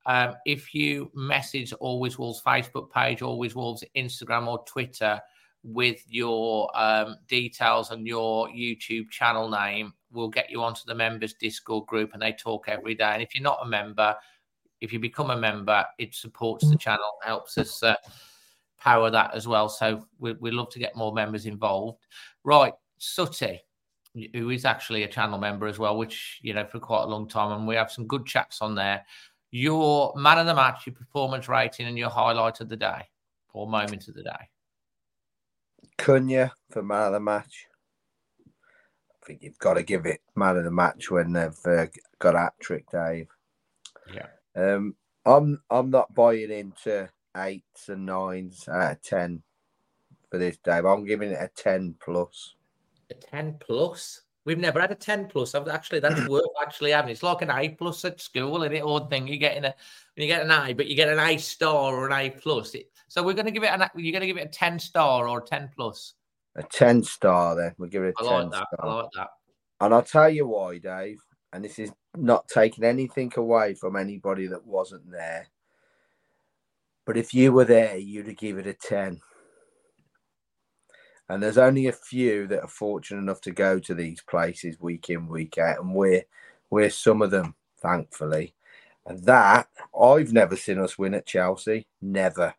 [0.07, 5.21] um, if you message Always Wolves Facebook page, Always Wolves Instagram or Twitter
[5.63, 11.35] with your um, details and your YouTube channel name, we'll get you onto the members
[11.35, 13.11] Discord group and they talk every day.
[13.13, 14.17] And if you're not a member,
[14.81, 17.97] if you become a member, it supports the channel, helps us uh,
[18.79, 19.69] power that as well.
[19.69, 22.07] So we, we love to get more members involved.
[22.45, 23.61] Right, Sutty,
[24.33, 27.29] who is actually a channel member as well, which you know for quite a long
[27.29, 29.05] time, and we have some good chats on there.
[29.51, 33.09] Your man of the match, your performance rating, and your highlight of the day
[33.53, 34.49] or moment of the day.
[35.99, 37.67] Cunha for man of the match.
[39.23, 41.87] I think you've got to give it man of the match when they've uh,
[42.19, 43.29] got a hat trick, Dave.
[44.13, 44.27] Yeah.
[44.55, 49.43] Um, I'm I'm not buying into eights and nines out of ten
[50.31, 50.85] for this, Dave.
[50.85, 52.55] I'm giving it a ten plus
[53.11, 54.23] a 10 plus.
[54.45, 55.55] We've never had a 10 plus.
[55.55, 57.11] I've actually that's worth actually having.
[57.11, 59.27] It's like an A plus at school, and it odd thing.
[59.27, 59.75] You get in a
[60.15, 62.75] when you get an A, but you get an A star or an A plus.
[62.75, 65.41] It, so we're gonna give it an you're gonna give it a 10 star or
[65.41, 66.15] a 10 plus.
[66.55, 67.75] A 10 star then.
[67.79, 68.67] We'll give it a I 10 like that.
[68.75, 68.89] star.
[68.89, 69.29] I like that.
[69.81, 71.21] And I'll tell you why, Dave,
[71.53, 75.49] and this is not taking anything away from anybody that wasn't there.
[77.05, 79.21] But if you were there, you'd have given it a 10.
[81.29, 85.11] And there's only a few that are fortunate enough to go to these places week
[85.11, 86.23] in, week out, and we're
[86.71, 88.55] we're some of them, thankfully.
[89.05, 91.87] And that I've never seen us win at Chelsea.
[92.01, 92.55] Never.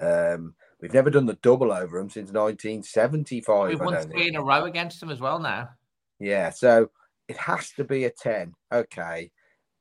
[0.00, 3.68] Um, we've never done the double over them since 1975.
[3.68, 5.70] We've won three in a row against them as well now.
[6.18, 6.90] Yeah, so
[7.28, 8.54] it has to be a 10.
[8.72, 9.30] Okay.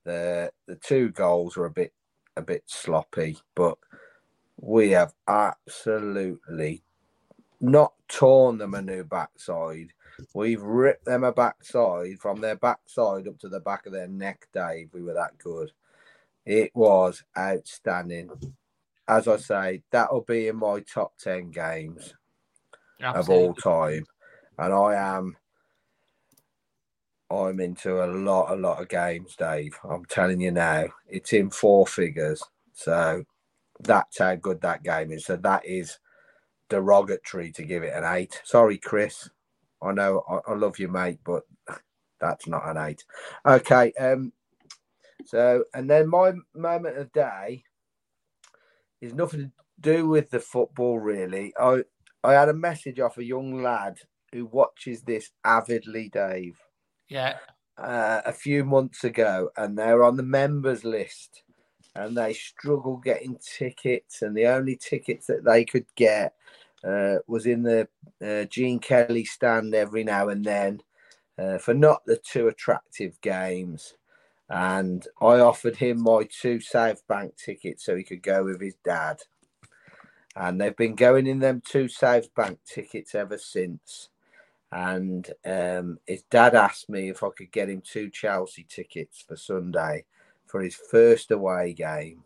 [0.05, 1.93] The the two goals were a bit
[2.37, 3.77] a bit sloppy, but
[4.57, 6.83] we have absolutely
[7.61, 9.93] not torn them a new backside.
[10.33, 14.47] We've ripped them a backside from their backside up to the back of their neck,
[14.53, 14.89] Dave.
[14.93, 15.71] We were that good.
[16.45, 18.29] It was outstanding.
[19.07, 22.13] As I say, that'll be in my top 10 games
[23.01, 23.19] Absolutely.
[23.19, 24.05] of all time.
[24.57, 25.37] And I am
[27.31, 29.77] I'm into a lot, a lot of games, Dave.
[29.83, 32.41] I'm telling you now, it's in four figures.
[32.73, 33.23] So
[33.81, 35.25] that's how good that game is.
[35.25, 35.99] So that is
[36.69, 38.41] derogatory to give it an eight.
[38.43, 39.29] Sorry, Chris.
[39.81, 41.43] I know I, I love you, mate, but
[42.19, 43.03] that's not an eight.
[43.45, 43.91] Okay.
[43.99, 44.33] Um.
[45.25, 47.63] So, and then my moment of day
[49.01, 51.53] is nothing to do with the football, really.
[51.59, 51.83] I
[52.23, 53.97] I had a message off a young lad
[54.31, 56.57] who watches this avidly, Dave.
[57.07, 57.37] Yeah.
[57.77, 61.43] Uh, a few months ago, and they're on the members list,
[61.95, 66.33] and they struggle getting tickets, and the only tickets that they could get
[66.83, 67.87] uh, was in the
[68.25, 70.81] uh, Gene Kelly stand every now and then
[71.37, 73.95] uh, for not the too attractive games.
[74.49, 78.75] And I offered him my two South Bank tickets so he could go with his
[78.83, 79.21] dad.
[80.35, 84.09] and they've been going in them two South Bank tickets ever since.
[84.71, 89.35] And um, his dad asked me if I could get him two Chelsea tickets for
[89.35, 90.05] Sunday
[90.45, 92.23] for his first away game.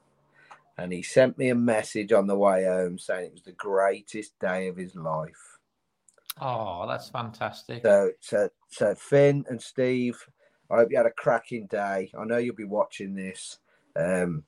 [0.78, 4.38] And he sent me a message on the way home saying it was the greatest
[4.40, 5.60] day of his life.
[6.42, 7.84] Oh, that's fantastic.
[7.84, 10.18] So, so, so Finn and Steve,
[10.72, 12.12] I hope you had a cracking day.
[12.18, 13.60] I know you'll be watching this.
[13.96, 14.44] Um,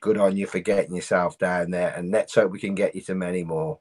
[0.00, 3.00] good on you for getting yourself down there, and let's hope we can get you
[3.02, 3.78] to many more.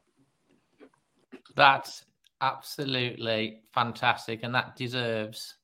[1.55, 2.05] That's
[2.39, 5.55] absolutely fantastic, and that deserves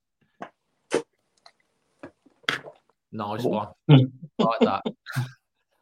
[3.11, 4.83] nice one like that.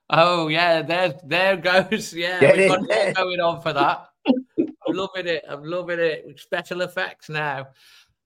[0.10, 2.14] Oh yeah, there there goes.
[2.14, 3.14] Yeah, Get we've got there.
[3.14, 4.10] going on for that.
[4.58, 5.43] I'm loving it.
[5.47, 6.39] I'm loving it.
[6.39, 7.68] Special effects now.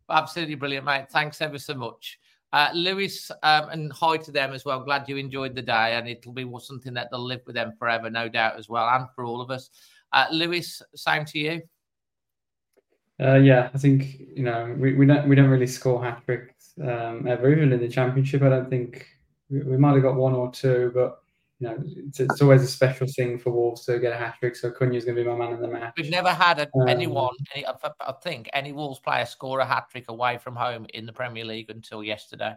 [0.09, 1.09] Absolutely brilliant, mate.
[1.09, 2.19] Thanks ever so much.
[2.53, 4.83] Uh, Lewis, um, and hi to them as well.
[4.83, 8.09] Glad you enjoyed the day, and it'll be something that they'll live with them forever,
[8.09, 9.69] no doubt, as well, and for all of us.
[10.11, 11.61] Uh, Lewis, same to you.
[13.21, 16.73] Uh, yeah, I think you know we, we don't we don't really score hat tricks
[16.81, 18.41] um, ever, even in the championship.
[18.41, 19.07] I don't think
[19.49, 21.20] we, we might have got one or two, but
[21.61, 24.55] you know it's, it's always a special thing for Wolves to get a hat trick.
[24.55, 25.93] So Cunha's going to be my man in the match.
[25.95, 29.65] We've never had a, Um, anyone, any, I I think, any Wolves player score a
[29.65, 32.55] hat trick away from home in the Premier League until yesterday.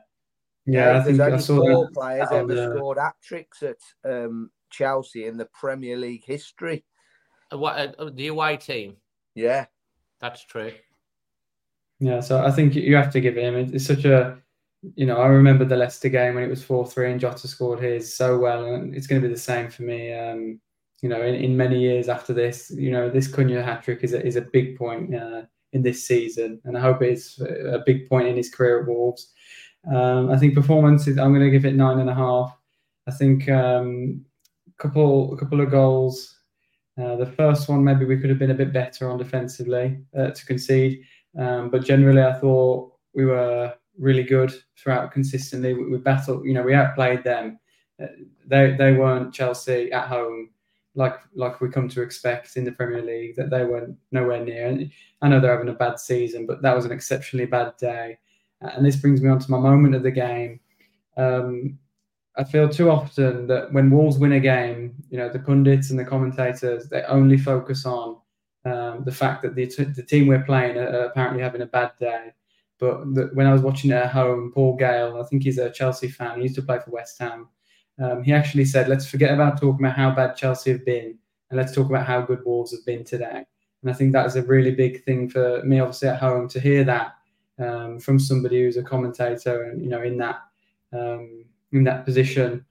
[0.64, 3.16] Yeah, I there's think I only saw four that players on ever the- scored hat
[3.22, 3.76] tricks at
[4.10, 6.82] um, Chelsea in the Premier League history.
[7.52, 8.96] Uh, what, uh, the away team,
[9.34, 9.66] Yeah,
[10.18, 10.72] that's true.
[12.00, 13.54] Yeah, so I think you have to give him.
[13.54, 14.38] It's such a,
[14.94, 17.80] you know, I remember the Leicester game when it was four three and Jota scored
[17.80, 20.12] his so well, and it's going to be the same for me.
[20.12, 20.60] Um,
[21.02, 24.12] you know, in, in many years after this, you know, this Cunha hat trick is
[24.14, 28.08] a, is a big point uh, in this season, and I hope it's a big
[28.08, 29.32] point in his career at Wolves.
[29.92, 31.18] Um, I think performance is.
[31.18, 32.56] I'm going to give it nine and a half.
[33.06, 34.24] I think um,
[34.78, 36.36] couple a couple of goals.
[37.00, 40.30] Uh, the first one maybe we could have been a bit better on defensively uh,
[40.30, 41.02] to concede.
[41.38, 45.74] Um, but generally, I thought we were really good throughout consistently.
[45.74, 47.58] We, we battled, you know, we outplayed them.
[48.02, 48.06] Uh,
[48.46, 50.50] they they weren't Chelsea at home
[50.94, 53.36] like like we come to expect in the Premier League.
[53.36, 54.66] That they weren't nowhere near.
[54.66, 54.90] And
[55.22, 58.18] I know they're having a bad season, but that was an exceptionally bad day.
[58.60, 60.60] And this brings me on to my moment of the game.
[61.16, 61.78] Um,
[62.36, 65.98] I feel too often that when Wolves win a game, you know, the pundits and
[65.98, 68.16] the commentators they only focus on
[68.64, 72.32] um, the fact that the, the team we're playing are apparently having a bad day.
[72.78, 75.70] But the, when I was watching it at home, Paul Gale, I think he's a
[75.70, 77.48] Chelsea fan, he used to play for West Ham.
[78.02, 81.16] Um, he actually said, let's forget about talking about how bad Chelsea have been
[81.50, 83.44] and let's talk about how good Wolves have been today.
[83.82, 86.60] And I think that is a really big thing for me, obviously, at home to
[86.60, 87.14] hear that
[87.58, 90.40] um, from somebody who's a commentator and, you know, in that
[90.92, 92.64] um, in that position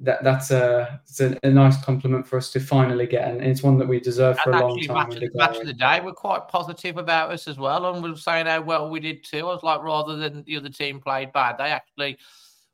[0.00, 3.62] that that's a it's a, a nice compliment for us to finally get, and it's
[3.62, 5.08] one that we deserve for And a long time.
[5.08, 8.16] match, the match of the day we're quite positive about us as well, and we're
[8.16, 9.40] saying how well we did too.
[9.40, 12.18] I was like, rather than the other team played bad, they actually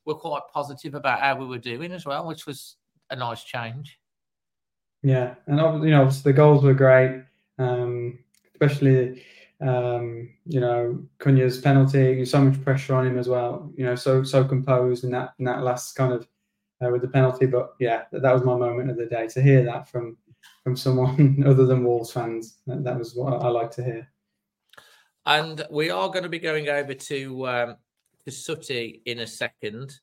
[0.04, 2.76] were quite positive about how we were doing as well, which was
[3.10, 3.98] a nice change.
[5.02, 7.22] Yeah, and you know, obviously the goals were great,
[7.58, 8.18] um,
[8.52, 9.24] especially
[9.60, 12.24] um, you know Cunha's penalty.
[12.24, 13.72] So much pressure on him as well.
[13.76, 16.28] You know, so so composed in that in that last kind of
[16.84, 17.46] uh, with the penalty.
[17.46, 20.16] But yeah, that, that was my moment of the day to hear that from
[20.64, 22.58] from someone other than Wolves fans.
[22.66, 24.08] That, that was what I like to hear.
[25.26, 27.76] And we are going to be going over to um,
[28.24, 30.00] to Sutty in a second,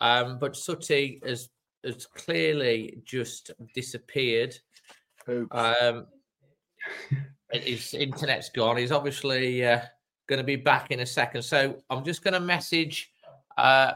[0.00, 1.48] um, but Sutty has
[1.84, 4.56] has clearly just disappeared.
[5.50, 6.06] Um,
[7.52, 8.76] his internet's gone.
[8.76, 9.80] He's obviously uh,
[10.26, 11.42] going to be back in a second.
[11.42, 13.10] So I'm just going to message
[13.58, 13.92] uh,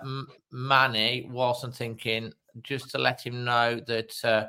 [0.51, 2.33] Manny whilst I'm thinking,
[2.63, 4.47] just to let him know that uh,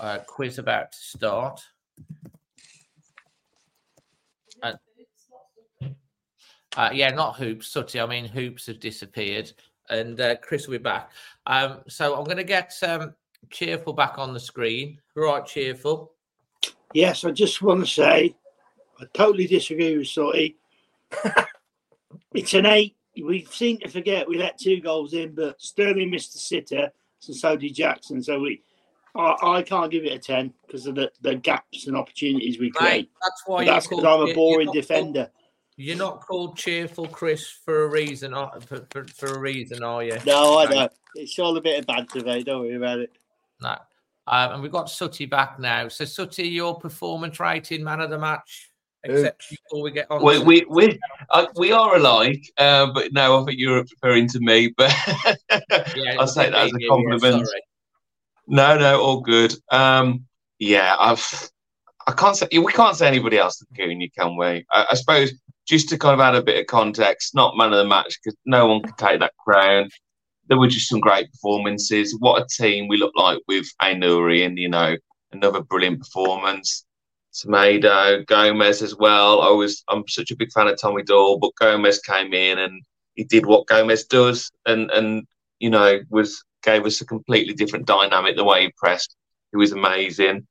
[0.00, 1.60] uh, quiz about to start.
[4.62, 4.72] Uh,
[6.76, 8.00] uh, yeah, not hoops, Sutty.
[8.00, 9.52] I mean, hoops have disappeared,
[9.90, 11.12] and uh, Chris will be back.
[11.46, 13.14] Um, so I'm going to get um,
[13.50, 14.98] cheerful back on the screen.
[15.14, 16.12] Right, cheerful.
[16.94, 18.34] Yes, I just want to say
[18.98, 20.56] I totally disagree with Sutty.
[22.34, 22.97] it's an eight.
[23.24, 26.90] We seem to forget we let two goals in, but Sterling missed the sitter,
[27.26, 28.22] and so did Jackson.
[28.22, 28.62] So we,
[29.16, 32.70] I, I can't give it a ten because of the, the gaps and opportunities we
[32.70, 32.92] create.
[32.92, 35.24] Mate, that's why you're that's because called I'm a boring defender.
[35.24, 35.32] Called,
[35.76, 38.34] you're not called cheerful, Chris, for a reason.
[38.66, 40.18] For, for, for a reason, are you?
[40.26, 40.88] No, I know.
[41.14, 42.46] It's all a bit of banter, mate.
[42.46, 43.12] Don't worry about it.
[43.62, 43.76] No.
[44.26, 45.88] Um, and we've got Sutty back now.
[45.88, 48.67] So, Sutty, your performance rating, man of the match,
[49.04, 50.24] except before we get on.
[50.24, 50.98] We we we,
[51.30, 54.72] uh, we are alike, uh, but no, I think you're referring to me.
[54.76, 54.94] But
[55.96, 57.46] Yeah, I'll take that as a compliment.
[57.46, 57.62] sorry.
[58.46, 59.54] no, no, all good.
[59.70, 60.24] Um,
[60.58, 61.50] yeah, I've
[62.06, 64.64] I can't say we can't say anybody else than Cunha, can we?
[64.72, 65.32] I, I suppose
[65.66, 68.36] just to kind of add a bit of context, not man of the match because
[68.46, 69.90] no one can take that crown.
[70.48, 72.16] There were just some great performances.
[72.18, 74.96] What a team we look like with Aït-Nouri and you know
[75.32, 76.86] another brilliant performance.
[77.38, 79.42] Semedo, Gomes as well.
[79.42, 82.82] I was I'm such a big fan of Tommy Doyle, but Gomes came in and
[83.14, 85.26] he did what Gomes does and and
[85.58, 89.16] you know was gave us a completely different dynamic the way he pressed.
[89.52, 90.46] It was amazing.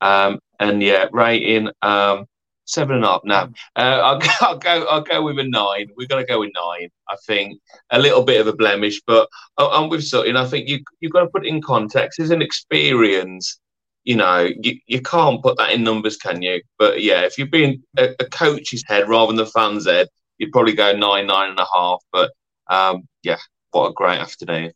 [0.00, 2.26] Um, and yeah, rating um,
[2.64, 3.20] seven and a half.
[3.24, 4.84] No, uh, I'll, go, I'll go.
[4.86, 5.88] I'll go with a nine.
[5.96, 6.88] We're to go with nine.
[7.08, 9.28] I think a little bit of a blemish, but
[9.58, 10.36] I'm with Sutton.
[10.36, 12.18] I think you you've got to put it in context.
[12.18, 13.60] It's an experience,
[14.04, 16.60] you know, you, you can't put that in numbers, can you?
[16.78, 20.52] But yeah, if you're being a, a coach's head rather than the fans' head, you'd
[20.52, 22.02] probably go nine, nine and a half.
[22.12, 22.32] But
[22.68, 23.38] um, yeah,
[23.70, 24.72] what a great afternoon.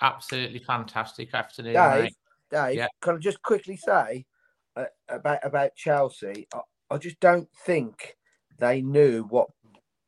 [0.00, 1.74] Absolutely fantastic afternoon.
[1.74, 2.14] Dave, mate.
[2.50, 2.86] Dave, Yeah.
[3.00, 4.26] can I just quickly say
[4.76, 6.46] uh, about about Chelsea?
[6.54, 6.60] I,
[6.90, 8.16] I just don't think
[8.58, 9.48] they knew what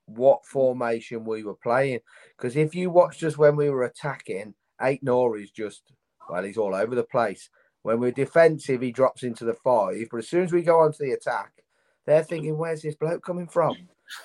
[0.06, 2.00] what formation we were playing.
[2.36, 5.82] Because if you watched us when we were attacking, Eight is just
[6.28, 7.50] well, he's all over the place.
[7.82, 10.06] When we're defensive, he drops into the five.
[10.10, 11.64] But as soon as we go onto the attack,
[12.06, 13.76] they're thinking, "Where's this bloke coming from?"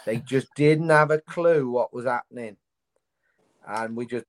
[0.05, 2.57] They just didn't have a clue what was happening,
[3.67, 4.25] and we just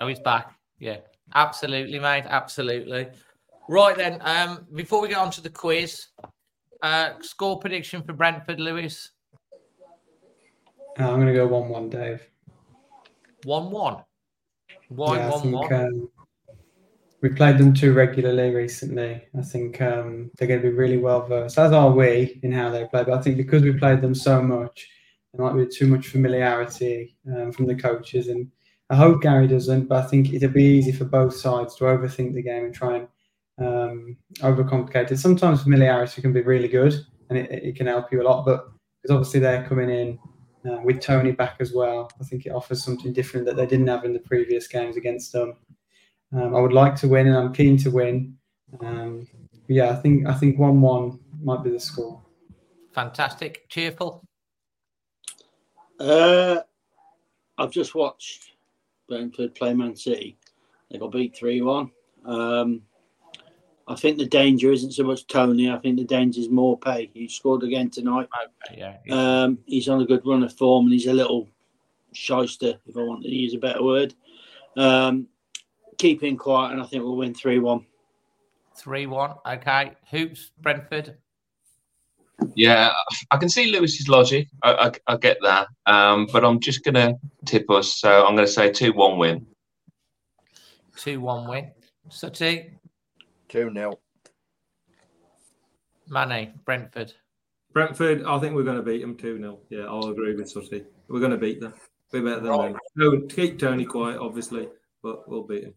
[0.00, 0.54] Oh, he's back.
[0.78, 0.98] Yeah,
[1.34, 2.24] absolutely, mate.
[2.26, 3.08] Absolutely.
[3.68, 4.18] Right then.
[4.22, 6.06] Um, before we get on to the quiz,
[6.82, 9.10] uh, score prediction for Brentford, Lewis.
[10.98, 12.22] Uh, I'm going to go one-one, Dave.
[13.44, 14.04] One-one.
[14.88, 15.72] Why Yeah, I think, one-one?
[15.74, 16.10] um,
[17.20, 19.22] we played them too regularly recently.
[19.36, 22.70] I think um, they're going to be really well versed, as are we, in how
[22.70, 23.04] they play.
[23.04, 24.86] But I think because we played them so much,
[25.34, 28.28] there might be too much familiarity um, from the coaches.
[28.28, 28.50] And
[28.88, 32.34] I hope Gary doesn't, but I think it'll be easy for both sides to overthink
[32.34, 33.08] the game and try and
[33.60, 35.18] um, overcomplicate it.
[35.18, 36.94] Sometimes familiarity can be really good
[37.28, 38.46] and it, it can help you a lot.
[38.46, 38.68] But
[39.02, 40.18] because obviously they're coming in
[40.68, 43.86] uh, with Toney back as well, I think it offers something different that they didn't
[43.86, 45.54] have in the previous games against them.
[46.32, 48.36] Um, I would like to win, and I'm keen to win.
[48.80, 49.26] Um,
[49.66, 52.20] yeah, I think I think one-one might be the score.
[52.92, 53.68] Fantastic.
[53.68, 54.24] Cheerful.
[55.98, 56.60] Uh,
[57.56, 58.52] I've just watched
[59.08, 60.38] Brentford play Man City.
[60.90, 61.90] They got beat 3 1.
[62.24, 62.82] Um,
[63.88, 65.70] I think the danger isn't so much Toney.
[65.70, 67.10] I think the danger is more pay.
[67.14, 68.28] He scored again tonight.
[68.76, 68.96] Yeah.
[69.10, 71.48] Um, he's on a good run of form and he's a little
[72.12, 74.14] shyster, if I want to use a better word.
[74.76, 75.26] Um,
[75.96, 77.86] keep him quiet and I think we'll win 3 1.
[78.76, 79.34] Three-one.
[79.44, 79.92] Okay.
[80.10, 80.52] Hoops.
[80.60, 81.16] Brentford.
[82.54, 82.92] Yeah,
[83.32, 84.46] I can see Lewis's logic.
[84.62, 87.14] I, I, I get that, um, but I'm just going to
[87.44, 87.96] tip us.
[87.96, 89.44] So I'm going to say two-one win.
[90.96, 91.72] Two-one win.
[92.08, 92.78] Sutty.
[93.48, 93.98] 2 0.
[96.08, 96.52] Manny.
[96.64, 97.12] Brentford.
[97.72, 99.58] Brentford, I think we're going to beat them 2 0.
[99.70, 100.84] Yeah, I'll agree with Sutty.
[101.08, 101.74] We're going to beat them.
[102.12, 102.72] We're better than Right.
[102.72, 102.80] them.
[102.96, 104.68] No, keep Toney quiet, obviously,
[105.02, 105.74] but we'll beat him.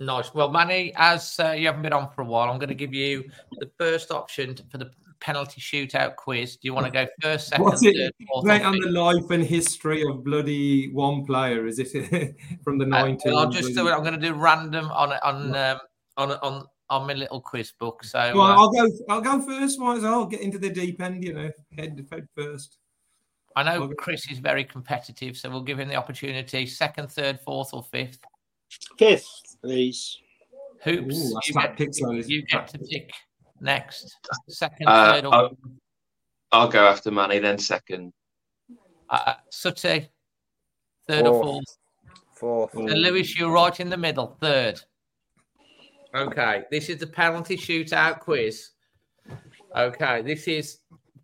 [0.00, 0.34] Nice.
[0.34, 2.94] Well, Manny, as uh, you haven't been on for a while, I'm going to give
[2.94, 3.24] you
[3.58, 4.90] the first option for the
[5.20, 6.56] penalty shootout quiz.
[6.56, 8.14] Do you want to go first, second, What's third, it?
[8.28, 11.66] fourth, Right on the life and history of bloody one player.
[11.66, 11.88] Is it
[12.64, 13.20] from the Uh, 90s?
[13.24, 13.92] well, I'll just do it.
[13.92, 15.78] I'm going to do random on on um,
[16.16, 16.66] on on
[17.00, 18.04] on my little quiz book.
[18.04, 18.88] So Well, uh, I'll go.
[19.08, 19.78] I'll go first.
[19.78, 21.22] Might as well get into the deep end.
[21.24, 22.78] You know, head to head first.
[23.56, 26.66] I know Chris is very competitive, so we'll give him the opportunity.
[26.66, 28.18] Second, third, fourth, or fifth.
[28.98, 29.28] Fifth,
[29.62, 30.18] please.
[30.82, 31.14] Hoops.
[31.16, 32.28] Ooh, you, that get, pick size.
[32.28, 33.12] you get to pick
[33.60, 34.16] next.
[34.48, 35.58] Second, Uh, third, or I'll,
[36.50, 38.12] I'll go after Manny, then second.
[39.08, 40.08] uh, Sutty.
[41.06, 41.64] Third or Fourth.
[42.34, 42.72] fourth.
[42.72, 42.88] Fourth.
[42.90, 44.36] So Lewis, you're right in the middle.
[44.40, 44.80] Third.
[46.14, 48.70] Okay, this is the penalty shootout quiz.
[49.76, 50.78] Okay, this is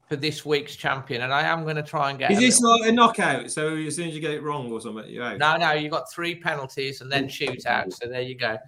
[0.08, 2.32] for this week's champion, and I am going to try and get.
[2.32, 3.50] Is this like a knockout?
[3.50, 5.38] So as soon as you get it wrong or something, you're out.
[5.38, 7.92] No, no, you've got three penalties and then shootout.
[7.92, 8.58] So there you go.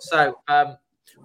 [0.00, 0.76] So um,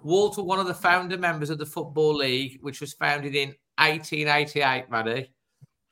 [0.04, 4.90] Walter, one of the founder members of the Football League, which was founded in 1888,
[4.92, 5.32] Manny.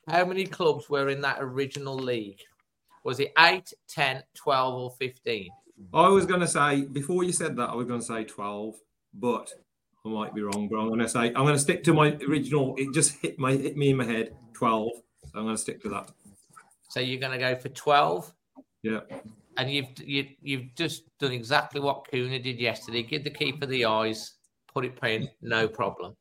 [0.07, 2.41] How many clubs were in that original league?
[3.03, 5.49] Was it 8, 10, 12, or 15?
[5.93, 8.75] I was going to say before you said that, I was going to say twelve,
[9.13, 9.51] but
[10.05, 10.67] I might be wrong.
[10.69, 12.75] But I'm going to say I'm going to stick to my original.
[12.77, 14.35] It just hit my hit me in my head.
[14.53, 14.91] Twelve.
[15.25, 16.11] So I'm going to stick to that.
[16.89, 18.31] So you're going to go for 12.
[18.83, 18.99] Yeah.
[19.57, 23.01] And you've you, you've just done exactly what Cunha did yesterday.
[23.01, 24.33] Give the keeper the eyes,
[24.71, 26.15] put it in, no problem.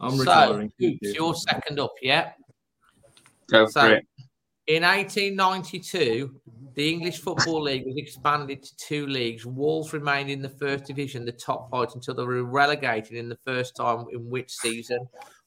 [0.00, 0.72] I'm so, retiring.
[0.78, 2.32] Hoops, you're second up, yeah.
[3.50, 4.06] Go So, for it.
[4.66, 6.40] In 1892,
[6.74, 9.46] The English Football League was expanded to two leagues.
[9.46, 13.38] Wolves remained in the first division, the top flight, until they were relegated in the
[13.44, 14.98] first time in which season?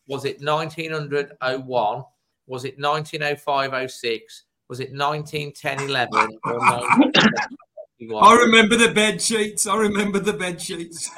[0.08, 2.04] Was it 1900 01?
[2.48, 4.44] Was it 1905 06?
[4.70, 6.14] Was it 1910 11?
[6.14, 8.24] Or 1921?
[8.24, 9.68] I remember the bed sheets.
[9.68, 11.10] I remember the bed sheets.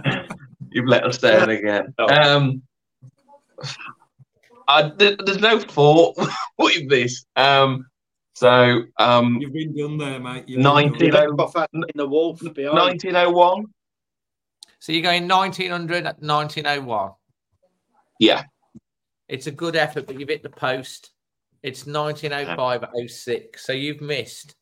[0.70, 1.92] You've let us down again.
[1.98, 2.62] Um,
[4.68, 6.16] I, there's no thought
[6.58, 7.26] with this.
[7.36, 7.89] Um,
[8.34, 10.44] so um, You've been done there, mate.
[10.46, 11.36] You've been done.
[11.36, 12.76] 19, in the wolf behind.
[12.76, 13.64] 1901?
[14.78, 17.10] So you're going 1900 at 1901.
[18.18, 18.44] Yeah.
[19.28, 21.10] It's a good effort, but you've hit the post.
[21.62, 23.64] It's 1905 06.
[23.64, 24.54] So you've missed.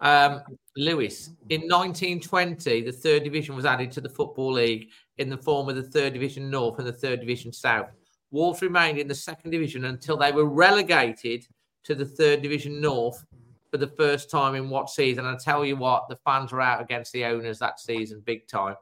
[0.00, 0.40] Um,
[0.76, 4.88] Lewis, in 1920, the third division was added to the Football League
[5.18, 7.90] in the form of the third division North and the third division South.
[8.30, 11.46] Wolves remained in the second division until they were relegated
[11.84, 13.24] to the third division North
[13.70, 15.26] for the first time in what season?
[15.26, 18.46] And I tell you what, the fans were out against the owners that season, big
[18.46, 18.76] time.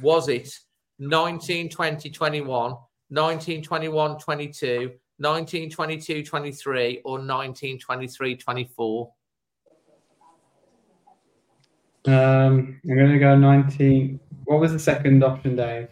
[0.00, 0.58] Was it
[0.98, 4.78] 1920 21, 1921 22,
[5.18, 9.12] 1922 23, or 1923 24?
[12.06, 14.20] Um, I'm going to go 19.
[14.44, 15.88] What was the second option, Dave?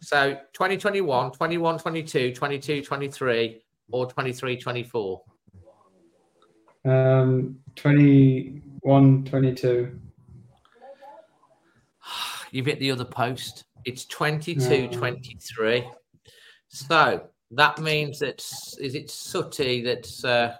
[0.00, 5.22] So 2021, 21 22, 22 23, or 23 24?
[6.88, 10.00] Um, 21, 22.
[12.50, 13.64] You've hit the other post.
[13.84, 14.88] It's 22 No.
[14.88, 15.86] 23.
[16.68, 18.40] So that means that,
[18.80, 20.56] is it Sutty that's uh,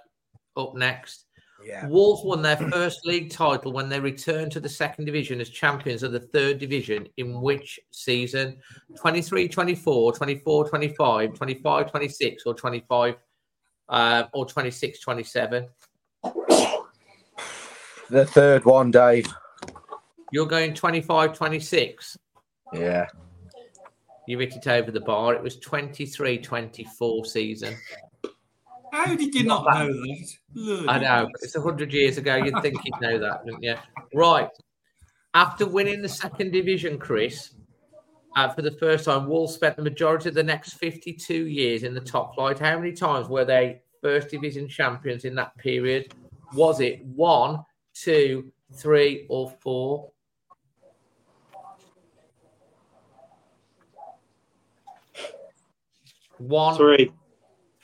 [0.55, 1.25] up next?
[1.65, 1.87] Yeah.
[1.87, 6.03] Wolves won their first league title when they returned to the second division as champions
[6.03, 8.57] of the third division in which season?
[8.97, 13.15] 23 24, 24 25, 25 26, or 25
[13.89, 15.67] uh, or 26 27?
[18.09, 19.27] The third one, Dave.
[20.31, 22.17] You're going 25 26.
[22.73, 23.07] Yeah.
[24.27, 25.33] You hit it over the bar.
[25.33, 27.75] It was 23 24 season.
[28.91, 30.33] How did you not know that?
[30.53, 31.29] Bloody I know.
[31.41, 32.35] It's a hundred years ago.
[32.35, 33.75] You'd think you'd know that, wouldn't you?
[34.13, 34.49] Right.
[35.33, 37.53] After winning the second division, Chris,
[38.35, 41.93] uh, for the first time, Wolves spent the majority of the next 52 years in
[41.93, 42.57] the top flight.
[42.57, 46.13] How many times were they first division champions in that period?
[46.53, 47.63] Was it one,
[48.03, 50.11] two, three, or four?
[56.37, 57.11] One, Three.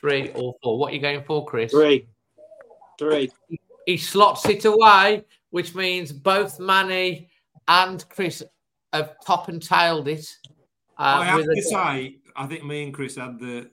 [0.00, 0.78] three, or four.
[0.78, 1.72] What are you going for, Chris?
[1.72, 2.08] Three.
[2.98, 3.30] Three.
[3.84, 7.28] he slots it away, which means both Manny
[7.68, 8.42] and Chris
[8.94, 10.26] have top and tailed it.
[10.98, 13.70] Uh, I have with a- to say, I think me and Chris had the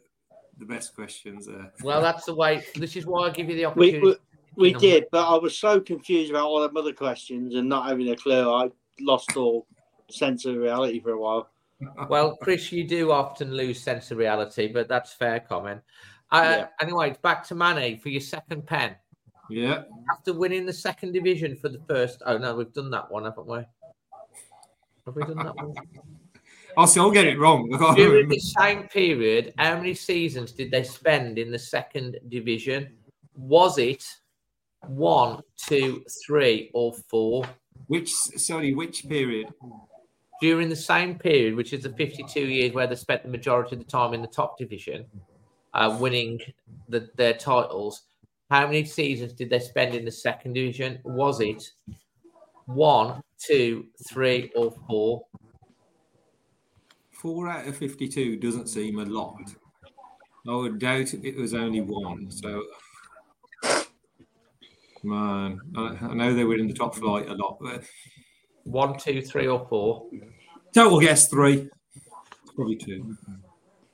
[0.60, 1.72] the best questions there.
[1.84, 2.64] well, that's the way.
[2.76, 4.00] This is why I give you the opportunity.
[4.00, 4.16] we, we
[4.58, 4.80] You know.
[4.80, 8.16] did, but I was so confused about all them other questions and not having a
[8.16, 8.52] clue.
[8.52, 9.66] I lost all
[10.10, 11.50] sense of reality for a while.
[12.08, 15.82] Well, Chris, you do often lose sense of reality, but that's fair comment.
[16.32, 16.68] Uh, Yeah.
[16.82, 18.96] Anyway, back to Manny for your second pen.
[19.50, 19.84] Yeah.
[20.12, 23.48] After winning the second division for the first, oh no, we've done that one, haven't
[23.48, 23.58] we?
[25.06, 25.74] Have we done that one?
[26.78, 27.72] I'll still get it wrong.
[27.82, 32.94] I During the same period, how many seasons did they spend in the second division?
[33.36, 34.04] Was it
[34.88, 37.46] one, two, three, or four?
[37.88, 39.48] Which sorry, which period?
[40.42, 43.80] During the same period, which is the 52 years where they spent the majority of
[43.80, 45.06] the time in the top division,
[45.74, 46.40] uh, winning
[46.90, 48.04] the, their titles,
[48.54, 51.00] how many seasons did they spend in the second division?
[51.04, 51.64] Was it
[52.66, 55.26] one, two, three, or four?
[57.12, 59.42] Four out of fifty-two doesn't seem a lot.
[60.48, 62.30] I would doubt it was only one.
[62.30, 62.64] So,
[65.04, 67.58] man, I, I know they were in the top flight a lot.
[67.60, 67.84] But
[68.64, 70.10] One, two, three, or four?
[70.74, 71.70] total guess three,
[72.56, 73.16] probably two.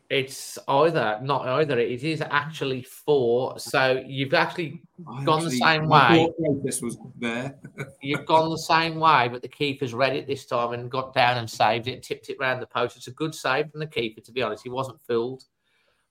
[0.09, 1.77] It's either, not either.
[1.77, 3.59] It is actually four.
[3.59, 6.31] So you've actually I gone the same way.
[6.39, 7.59] process was there.
[8.01, 11.37] You've gone the same way, but the keeper's read it this time and got down
[11.37, 12.97] and saved it, tipped it round the post.
[12.97, 14.63] It's a good save from the keeper, to be honest.
[14.63, 15.43] He wasn't fooled.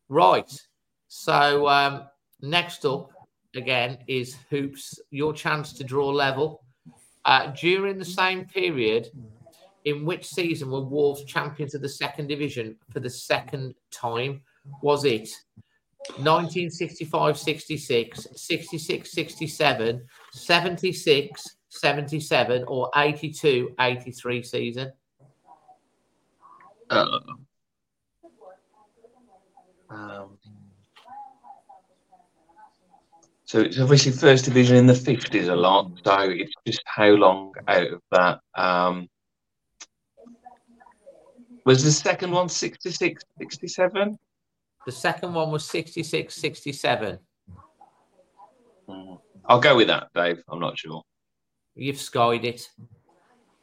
[0.08, 0.48] Right.
[1.08, 2.04] So um,
[2.40, 3.10] next up
[3.54, 5.00] again is hoops.
[5.10, 6.62] Your chance to draw level.
[7.24, 9.08] Uh, during the same period,
[9.84, 14.42] in which season were Wolves champions of the second division for the second time?
[14.82, 15.28] Was it
[16.16, 24.92] 1965 66, 66 67, 76 77, or 82 83 season?
[26.90, 27.18] Uh,
[29.90, 30.37] um,
[33.48, 35.90] So it's obviously first division in the 50s a lot.
[36.04, 38.40] So it's just how long out of that.
[38.54, 39.08] Um,
[41.64, 44.18] was the second one 66, 67?
[44.84, 47.18] The second one was 66, 67.
[48.86, 49.18] Mm.
[49.46, 50.42] I'll go with that, Dave.
[50.50, 51.02] I'm not sure.
[51.74, 52.68] You've skied it.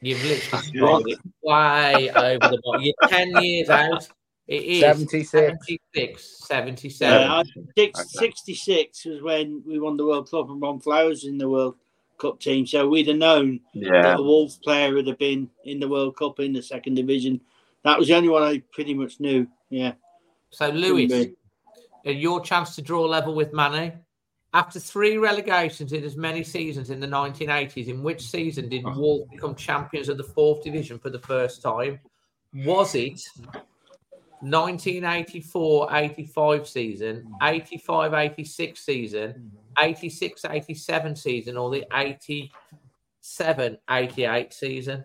[0.00, 2.82] You've literally skied it way over the bottom.
[2.82, 4.08] You're 10 years out.
[4.48, 5.30] It is 76.
[5.30, 7.20] 76, 77.
[7.20, 7.44] Yeah, I-
[7.76, 11.74] six, 66 was when we won the World Cup and Ron Flowers in the World
[12.18, 12.66] Cup team.
[12.66, 14.02] So we'd have known Yeah.
[14.02, 17.40] that a Wolves player would have been in the World Cup in the second division.
[17.82, 19.48] That was the only one I pretty much knew.
[19.68, 19.94] Yeah.
[20.50, 21.28] So, Lewis,
[22.04, 23.92] your chance to draw level with Manny.
[24.54, 28.98] After three relegations in as many seasons in the 1980s, in which season did oh.
[28.98, 32.00] Wolves become champions of the fourth division for the first time?
[32.64, 33.20] Was it
[34.40, 45.04] 1984 85 season, 85 86 season, 86 87 season, or the 87 88 season?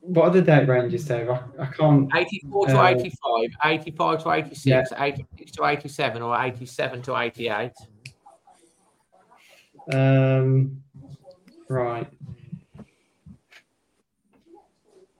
[0.00, 1.28] What are the date ranges, Dave?
[1.28, 2.10] I, I can't.
[2.14, 7.72] 84 to uh, 85, 85 to 86, 86 to 87, or 87 to 88.
[9.92, 10.82] Um,
[11.68, 12.06] right.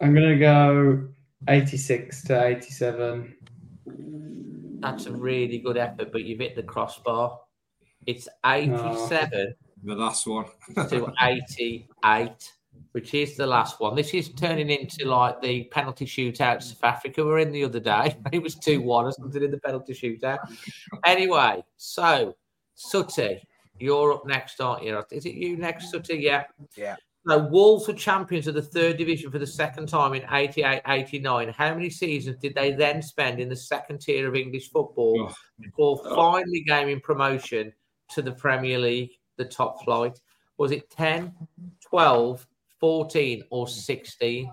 [0.00, 1.08] I'm gonna go
[1.48, 3.34] 86 to 87.
[4.80, 7.40] That's a really good effort, but you've hit the crossbar.
[8.06, 10.46] It's 87 The last one.
[10.88, 12.52] to 88,
[12.92, 13.96] which is the last one.
[13.96, 18.16] This is turning into like the penalty shootout South Africa were in the other day.
[18.32, 20.38] It was 2 1 or something in the penalty shootout.
[21.04, 22.36] Anyway, so
[22.74, 23.42] Sutty,
[23.80, 25.02] you're up next, aren't you?
[25.10, 26.18] Is it you next, Sutty?
[26.18, 26.44] Yeah.
[26.76, 26.94] Yeah.
[27.28, 31.50] So Wolves were champions of the third division for the second time in 88 89.
[31.50, 35.34] How many seasons did they then spend in the second tier of English football oh,
[35.60, 36.16] before oh.
[36.16, 37.70] finally gaining promotion
[38.12, 40.18] to the Premier League, the top flight?
[40.56, 41.34] Was it 10,
[41.86, 42.46] 12,
[42.80, 44.50] 14, or 16?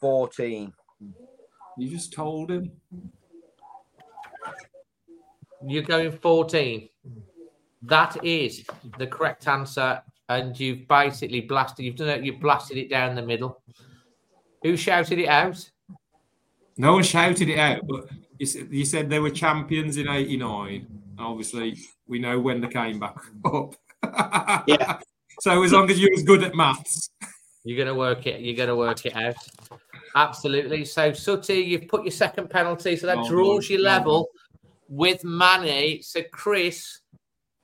[0.00, 0.72] Fourteen.
[1.76, 2.70] You just told him.
[5.66, 6.88] You're going 14.
[7.82, 8.64] That is
[8.98, 10.02] the correct answer.
[10.28, 13.60] And you've basically blasted, you've done it, you've blasted it down the middle.
[14.62, 15.68] Who shouted it out?
[16.76, 18.06] No one shouted it out, but
[18.38, 20.86] you said, you said they were champions in '89.
[21.18, 21.76] Obviously,
[22.06, 23.74] we know when they came back up.
[24.66, 24.98] yeah.
[25.40, 27.08] So as long as you're as good at maths,
[27.64, 28.42] You're going to work it.
[28.42, 29.36] You're going to work it out.
[30.14, 30.84] Absolutely.
[30.84, 33.68] So, Sutty, you've put your second penalty, so that Oh, draws Lord.
[33.70, 34.28] you level
[34.90, 36.02] with Manny.
[36.02, 37.00] So, Chris,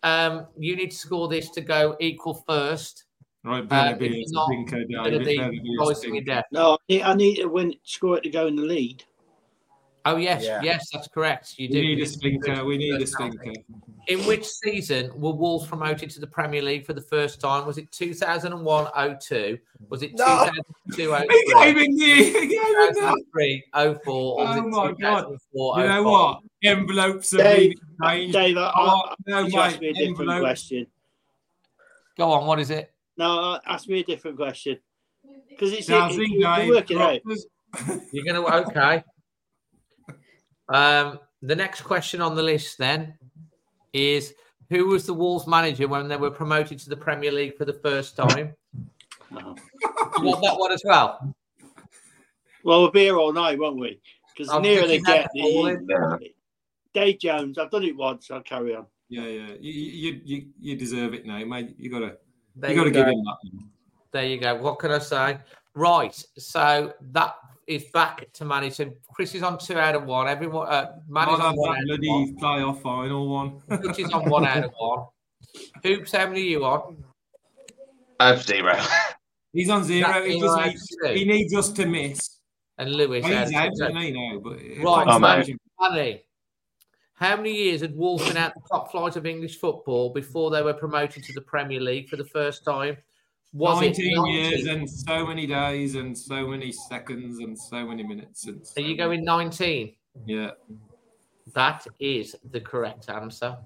[0.07, 3.05] um, you need to score this to go equal first.
[3.45, 3.69] right?
[3.69, 5.39] Better Uh, be a not, stinker, you're Dave.
[5.39, 6.21] gonna be better be a stinker.
[6.23, 6.45] death.
[6.53, 9.05] No, I need, I need to win, score it to go in the lead.
[10.09, 10.63] Oh yes, Yeah.
[10.63, 11.59] yes, that's correct.
[11.59, 12.65] You We do need a stinker.
[12.65, 13.53] We need a stinker.
[14.09, 17.67] In which season were Wolves promoted to the Premier League for the first time?
[17.67, 18.87] Was it 2001
[19.21, 19.59] 02?
[19.89, 20.49] Was it No.
[20.95, 22.25] 2002 He gave it me.
[22.25, 23.17] He gave it that.
[23.35, 23.65] 2003
[24.05, 24.37] 04?
[24.41, 25.23] Oh my God.
[25.23, 26.41] 2004 You know what?
[26.63, 28.33] Envelopes have Dave, been changed.
[28.35, 30.41] Dave, I, Oh, I, no, you ask me a different Envelopes.
[30.41, 30.87] question.
[32.17, 32.93] Go on, what is it?
[33.17, 34.79] No, uh, ask me a different question.
[35.49, 37.21] Because it's Now, it, think, you, Dave, you work it out.
[38.13, 39.03] You're going to okay.
[40.69, 43.14] Um, the next question on the list then
[43.93, 44.35] is
[44.71, 47.73] who was the Wolves manager when they were promoted to the Premier League for the
[47.75, 48.55] first time?
[50.19, 51.35] You want that one as well?
[52.64, 54.01] Well, we'll be here all night, won't we?
[54.33, 56.31] Because I'm the nearer they get, that's all in the,
[56.95, 57.59] Dave Jones.
[57.59, 58.31] I've done it once.
[58.31, 58.87] I'll carry on.
[59.09, 59.49] Yeah, yeah.
[59.61, 61.77] You, you, you, you deserve it now, mate.
[61.79, 62.17] You gotta,
[62.57, 63.12] There you gotta you give go.
[63.12, 63.37] him that.
[64.12, 64.55] There you go.
[64.57, 65.39] What can I say?
[65.75, 66.25] Right.
[66.39, 67.35] So that
[67.67, 68.71] is back to Manny.
[68.71, 70.29] So Chris is on two out of one.
[70.29, 72.37] Everyone, uh, Manny's I'll on one that out of bloody one.
[72.37, 73.51] playoff final one.
[73.81, 75.07] Which is on one out of one.
[75.83, 77.05] Hoops, how many are you on?
[78.21, 78.77] I have zero.
[79.53, 80.25] He's on zero.
[80.25, 82.39] He, just needs, he needs us to miss.
[82.79, 83.25] And Lewis.
[83.25, 83.85] Well, he's out, two.
[83.85, 84.39] isn't now?
[84.43, 85.21] But Right, I'm.
[85.81, 86.23] Manny,
[87.14, 90.61] how many years had Wolves been at the top flight of English football before they
[90.61, 92.99] were promoted to the Premier League for the first time?
[93.57, 94.35] Was 19 it 19?
[94.35, 98.47] years and so many days and so many seconds and so many minutes.
[98.47, 99.95] And Are you going 19?
[100.27, 100.51] yeah.
[101.55, 103.57] That is the correct answer.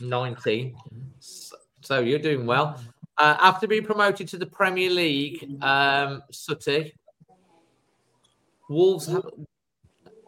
[0.00, 0.76] 19.
[1.20, 2.80] So- So you're doing well.
[3.18, 6.94] Uh, after being promoted to the Premier League, um, Sutty,
[8.68, 9.06] Wolves.
[9.06, 9.26] Have,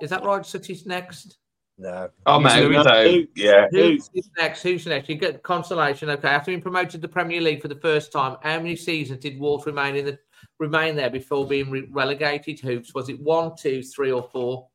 [0.01, 0.45] is that right?
[0.45, 1.39] Sutty's next.
[1.79, 2.09] No.
[2.26, 2.85] I'm out.
[2.85, 3.68] So yeah.
[3.70, 4.62] Who's next?
[4.62, 5.09] Who's next?
[5.09, 6.11] You get consolation.
[6.11, 6.29] Okay.
[6.29, 9.39] After being promoted to the Premier League for the first time, how many seasons did
[9.39, 10.18] Wolves remain in the
[10.59, 12.59] remain there before being re- relegated?
[12.61, 14.66] Hoops was it one, two, three, or four?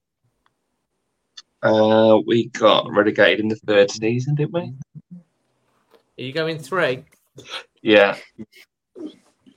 [1.62, 4.74] Uh, we got relegated in the third season, didn't we?
[5.14, 7.06] Are you going three?
[7.82, 8.18] Yeah.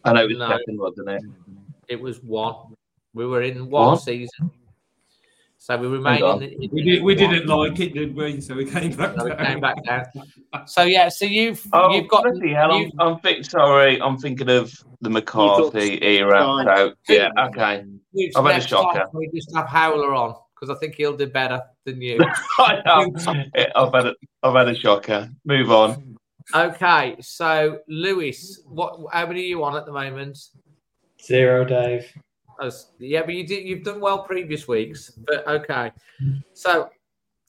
[0.04, 0.48] I know it was No.
[0.48, 1.22] second, wasn't it?
[1.88, 2.74] It was one.
[3.14, 4.02] We were in one What?
[4.02, 4.50] season,
[5.66, 6.52] so we remained in the.
[6.64, 8.40] in- We, did, we didn't like it, did we?
[8.40, 9.46] So we came back So we down.
[9.46, 10.04] came back down.
[10.66, 12.72] So yeah, so you've Oh, you've got bloody hell!
[12.72, 14.00] I'm, you've- I'm think, sorry.
[14.00, 16.40] I'm thinking of the McCarthy era.
[17.08, 17.84] So yeah, okay.
[18.12, 19.04] you've I've had a next time shocker.
[19.12, 22.18] We just have Howler on because I think he'll do better than you.
[22.58, 23.12] I know.
[23.74, 24.14] I've had a,
[24.44, 25.28] I've had a shocker.
[25.44, 26.16] Move on.
[26.54, 29.00] okay, so Lewis, what?
[29.12, 30.38] How many are you on at the moment?
[31.20, 32.06] Zero, Dave.
[32.60, 33.64] As- yeah, but you did.
[33.64, 35.92] You've done well previous weeks, but okay.
[36.52, 36.90] So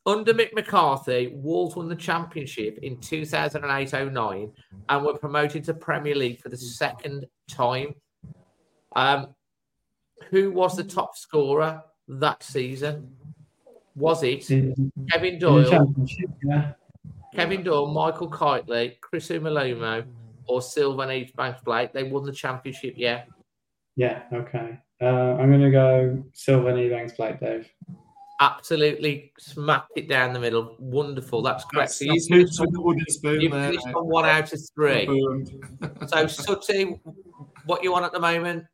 [0.07, 4.51] under Mick McCarthy, Wolves won the championship in 2008-09
[4.87, 7.93] and were promoted to Premier League for the second time.
[8.95, 9.35] Um,
[10.29, 13.15] who was the top scorer that season?
[13.95, 15.93] Was it In, Kevin Doyle,
[16.43, 16.71] yeah.
[17.35, 20.05] Kevin Doyle, Michael Kightly, Chris Iwelumo,
[20.47, 21.91] or Sylvan Ebanks-Blake?
[21.91, 23.23] They won the championship, yeah.
[23.95, 24.79] Yeah, okay.
[25.01, 27.69] Uh, I'm going to go Sylvan Ebanks-Blake, Dave.
[28.39, 30.75] Absolutely smacked it down the middle.
[30.79, 31.41] Wonderful.
[31.41, 31.89] That's correct.
[31.89, 33.69] That's, So that's you hoops with the wooden spoon You've there.
[33.69, 35.07] finished on one out of three.
[36.07, 36.99] So Sutty,
[37.65, 38.65] what you want at the moment?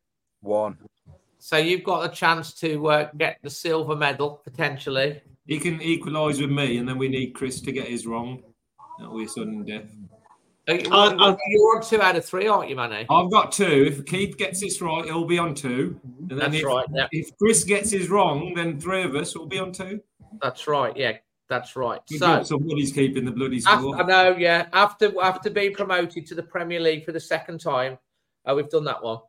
[0.41, 0.77] One.
[1.39, 5.21] So you've got a chance to uh, get the silver medal potentially.
[5.45, 8.43] He can equalise with me, and then we need Chris to get his wrong.
[8.99, 9.89] That'll be sudden death.
[10.67, 13.05] I- I- you're on two out of three, aren't you, Manny?
[13.09, 13.85] I've got two.
[13.87, 15.99] If Keith gets this right, he'll be on two.
[16.07, 16.19] Mm-hmm.
[16.19, 16.85] And then That's if, right.
[16.93, 20.01] Yeah, if Chris gets his wrong, then three of us will be on two.
[20.41, 20.95] that's right.
[20.95, 21.17] Yeah,
[21.49, 21.99] that's right.
[22.09, 24.01] Good So somebody's keeping the bloody after, score.
[24.01, 24.37] I know.
[24.37, 27.97] Yeah, after after being promoted to the Premier League for the second time,
[28.45, 29.19] uh, we've done that one.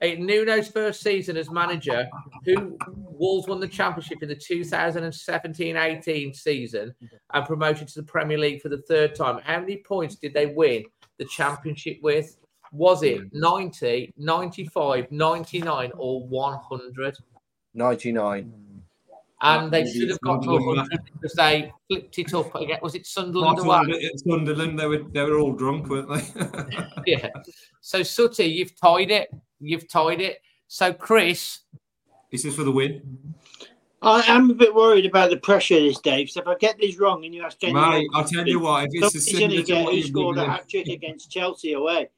[0.00, 2.08] In Nuno's first season as manager,
[2.44, 6.94] who Wolves won the championship in the 2017-18 season
[7.32, 9.40] and promoted to the Premier League for the third time.
[9.42, 10.84] How many points did they win
[11.18, 12.36] the championship with?
[12.72, 17.16] Was it 90, 95, 99, or 100?
[17.72, 18.52] 99.
[19.40, 22.78] And they should have got to 100 because they flipped it up again.
[22.82, 23.78] Was it Sunderland That's away?
[23.86, 26.86] why Sunderland, they were, they were all drunk, weren't they?
[27.06, 27.28] yeah.
[27.80, 29.28] So Sutty, you've tied it.
[29.60, 30.38] You've tied it.
[30.68, 31.60] So Chris,
[32.30, 33.34] Is this is for the win.
[34.02, 36.28] I am a bit worried about the pressure this, Dave.
[36.28, 38.84] So if I get this wrong and you ask anyone, Mate, I'll tell you what,
[38.84, 40.88] if it's a somebody's going similar to to get what who scored a hat trick
[40.88, 42.10] against Chelsea away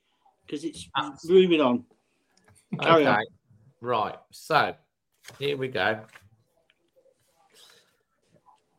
[0.44, 0.88] because it's
[1.24, 1.84] moving on.
[2.80, 3.24] Carry okay, on.
[3.80, 4.16] right.
[4.32, 4.74] So
[5.38, 6.00] here we go.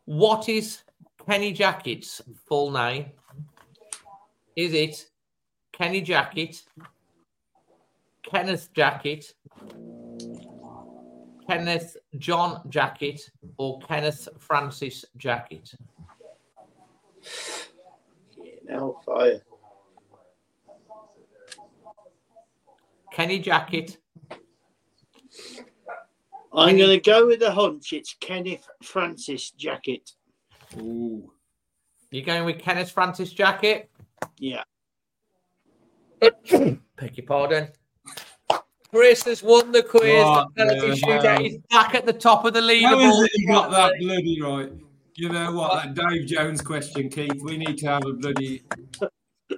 [0.06, 0.84] What is
[1.30, 3.08] Kenny Jackett's full name?
[4.56, 5.06] Is it
[5.72, 6.64] Kenny Jackett,
[8.30, 9.34] Kenneth Jackett,
[11.50, 13.22] Kenneth John Jackett,
[13.58, 15.76] or Kenneth Francis Jackett?
[18.66, 19.42] Now fire.
[23.14, 23.98] Kenny Jackett.
[26.54, 27.94] I'm going to go with the hunch.
[27.94, 30.14] It's Kenneth Francis Jackett.
[30.78, 31.32] Ooh.
[32.12, 33.88] You're going with Kenneth Francis Jackett?
[34.38, 34.64] Yeah.
[36.20, 37.70] Beg your pardon.
[38.92, 40.04] Chris has won the quiz.
[40.18, 41.42] Oh, what the penalty the shootout.
[41.42, 43.10] He's back at the top of the How leaderboard.
[43.10, 44.72] is it you got that bloody right?
[45.16, 45.96] You know what?
[45.96, 47.42] That Dave Jones question, Keith.
[47.44, 48.64] We need to have a bloody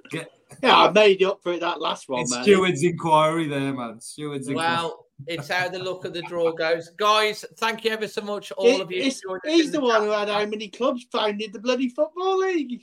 [0.09, 0.31] get
[0.63, 2.43] Yeah, I made up for it that last one, it's man.
[2.43, 3.99] steward's inquiry there, man.
[3.99, 4.67] Steward's inquiry.
[4.67, 6.89] Well, it's how the look of the draw goes.
[6.97, 8.99] Guys, thank you ever so much, all It- of you.
[8.99, 11.89] it's- Enjoyed it he's in the one who had how many clubs founded the bloody
[11.89, 12.81] football league.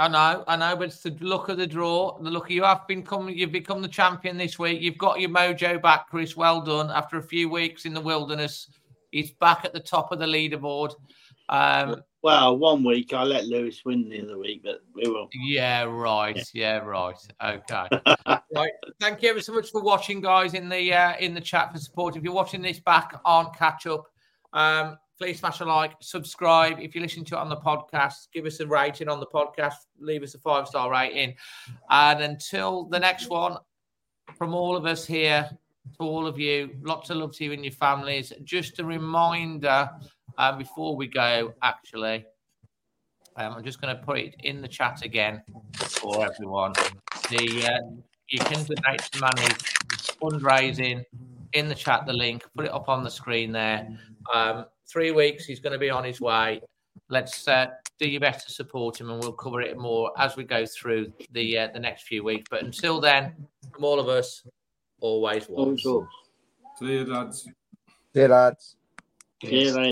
[0.00, 2.18] I know, I know, but it's the look of the draw.
[2.20, 3.36] The look of you have been coming.
[3.36, 4.80] You've become the champion this week.
[4.80, 6.36] You've got your mojo back, Chris.
[6.36, 6.90] Well done.
[6.90, 8.70] After a few weeks in the wilderness,
[9.10, 10.94] he's back at the top of the leaderboard.
[11.48, 15.28] Um, Well, one week I let Lewis win the other week, but we will.
[15.32, 16.38] Yeah, right.
[16.52, 17.16] Yeah, right.
[17.42, 17.88] Okay.
[18.54, 18.72] right.
[19.00, 21.78] Thank you ever so much for watching, guys, in the uh, in the chat for
[21.78, 22.16] support.
[22.16, 24.04] If you're watching this back on catch up,
[24.52, 26.78] um, please smash a like, subscribe.
[26.78, 29.74] If you're listening to it on the podcast, give us a rating on the podcast,
[29.98, 31.34] leave us a five star rating.
[31.90, 33.56] And until the next one,
[34.36, 35.48] from all of us here
[35.98, 38.32] to all of you, lots of love to you and your families.
[38.44, 39.90] Just a reminder
[40.36, 42.24] uh, before we go, actually.
[43.36, 45.42] Um, I'm just going to put it in the chat again
[45.76, 46.72] for everyone.
[47.30, 49.56] The uh, you can donate to Manny's
[50.20, 51.04] fundraising
[51.52, 52.04] in the chat.
[52.06, 53.88] The link, put it up on the screen there.
[54.32, 56.60] Um, three weeks, he's going to be on his way.
[57.08, 57.66] Let's uh,
[57.98, 61.12] do your best to support him, and we'll cover it more as we go through
[61.32, 62.46] the uh, the next few weeks.
[62.50, 63.34] But until then,
[63.72, 64.42] from all of us,
[65.00, 65.58] Always was.
[65.58, 66.06] Always was.
[66.78, 67.42] See you, lads.
[67.44, 68.76] See you, lads.
[69.42, 69.90] Yeah, they-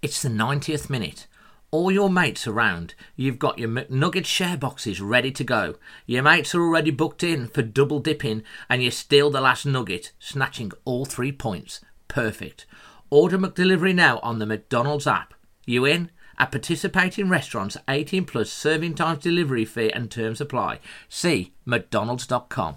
[0.00, 1.26] It's the 90th minute.
[1.70, 2.94] All your mates around.
[3.14, 5.74] You've got your McNugget share boxes ready to go.
[6.06, 10.12] Your mates are already booked in for double dipping, and you steal the last nugget,
[10.18, 11.82] snatching all three points.
[12.08, 12.64] Perfect.
[13.10, 15.34] Order McDelivery now on the McDonald's app.
[15.64, 16.10] You in?
[16.38, 20.80] At participating restaurants, 18 plus serving times, delivery fee, and terms apply.
[21.08, 22.76] See McDonald's.com.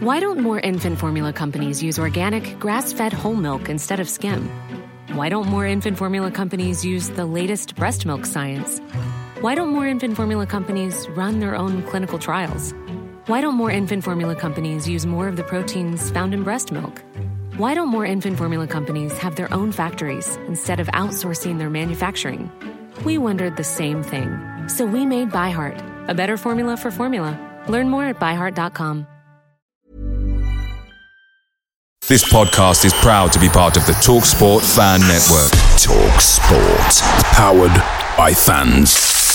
[0.00, 4.48] Why don't more infant formula companies use organic, grass fed whole milk instead of skim?
[5.12, 8.78] Why don't more infant formula companies use the latest breast milk science?
[9.40, 12.72] Why don't more infant formula companies run their own clinical trials?
[13.26, 17.02] Why don't more infant formula companies use more of the proteins found in breast milk?
[17.56, 22.52] Why don't more infant formula companies have their own factories instead of outsourcing their manufacturing?
[23.04, 24.38] We wondered the same thing.
[24.68, 27.36] So we made ByHeart, a better formula for formula.
[27.68, 29.08] Learn more at byheart.com.
[32.06, 35.50] This podcast is proud to be part of the TalkSport Fan Network.
[35.82, 37.02] Talk Sport.
[37.34, 37.74] Powered
[38.16, 39.25] by fans.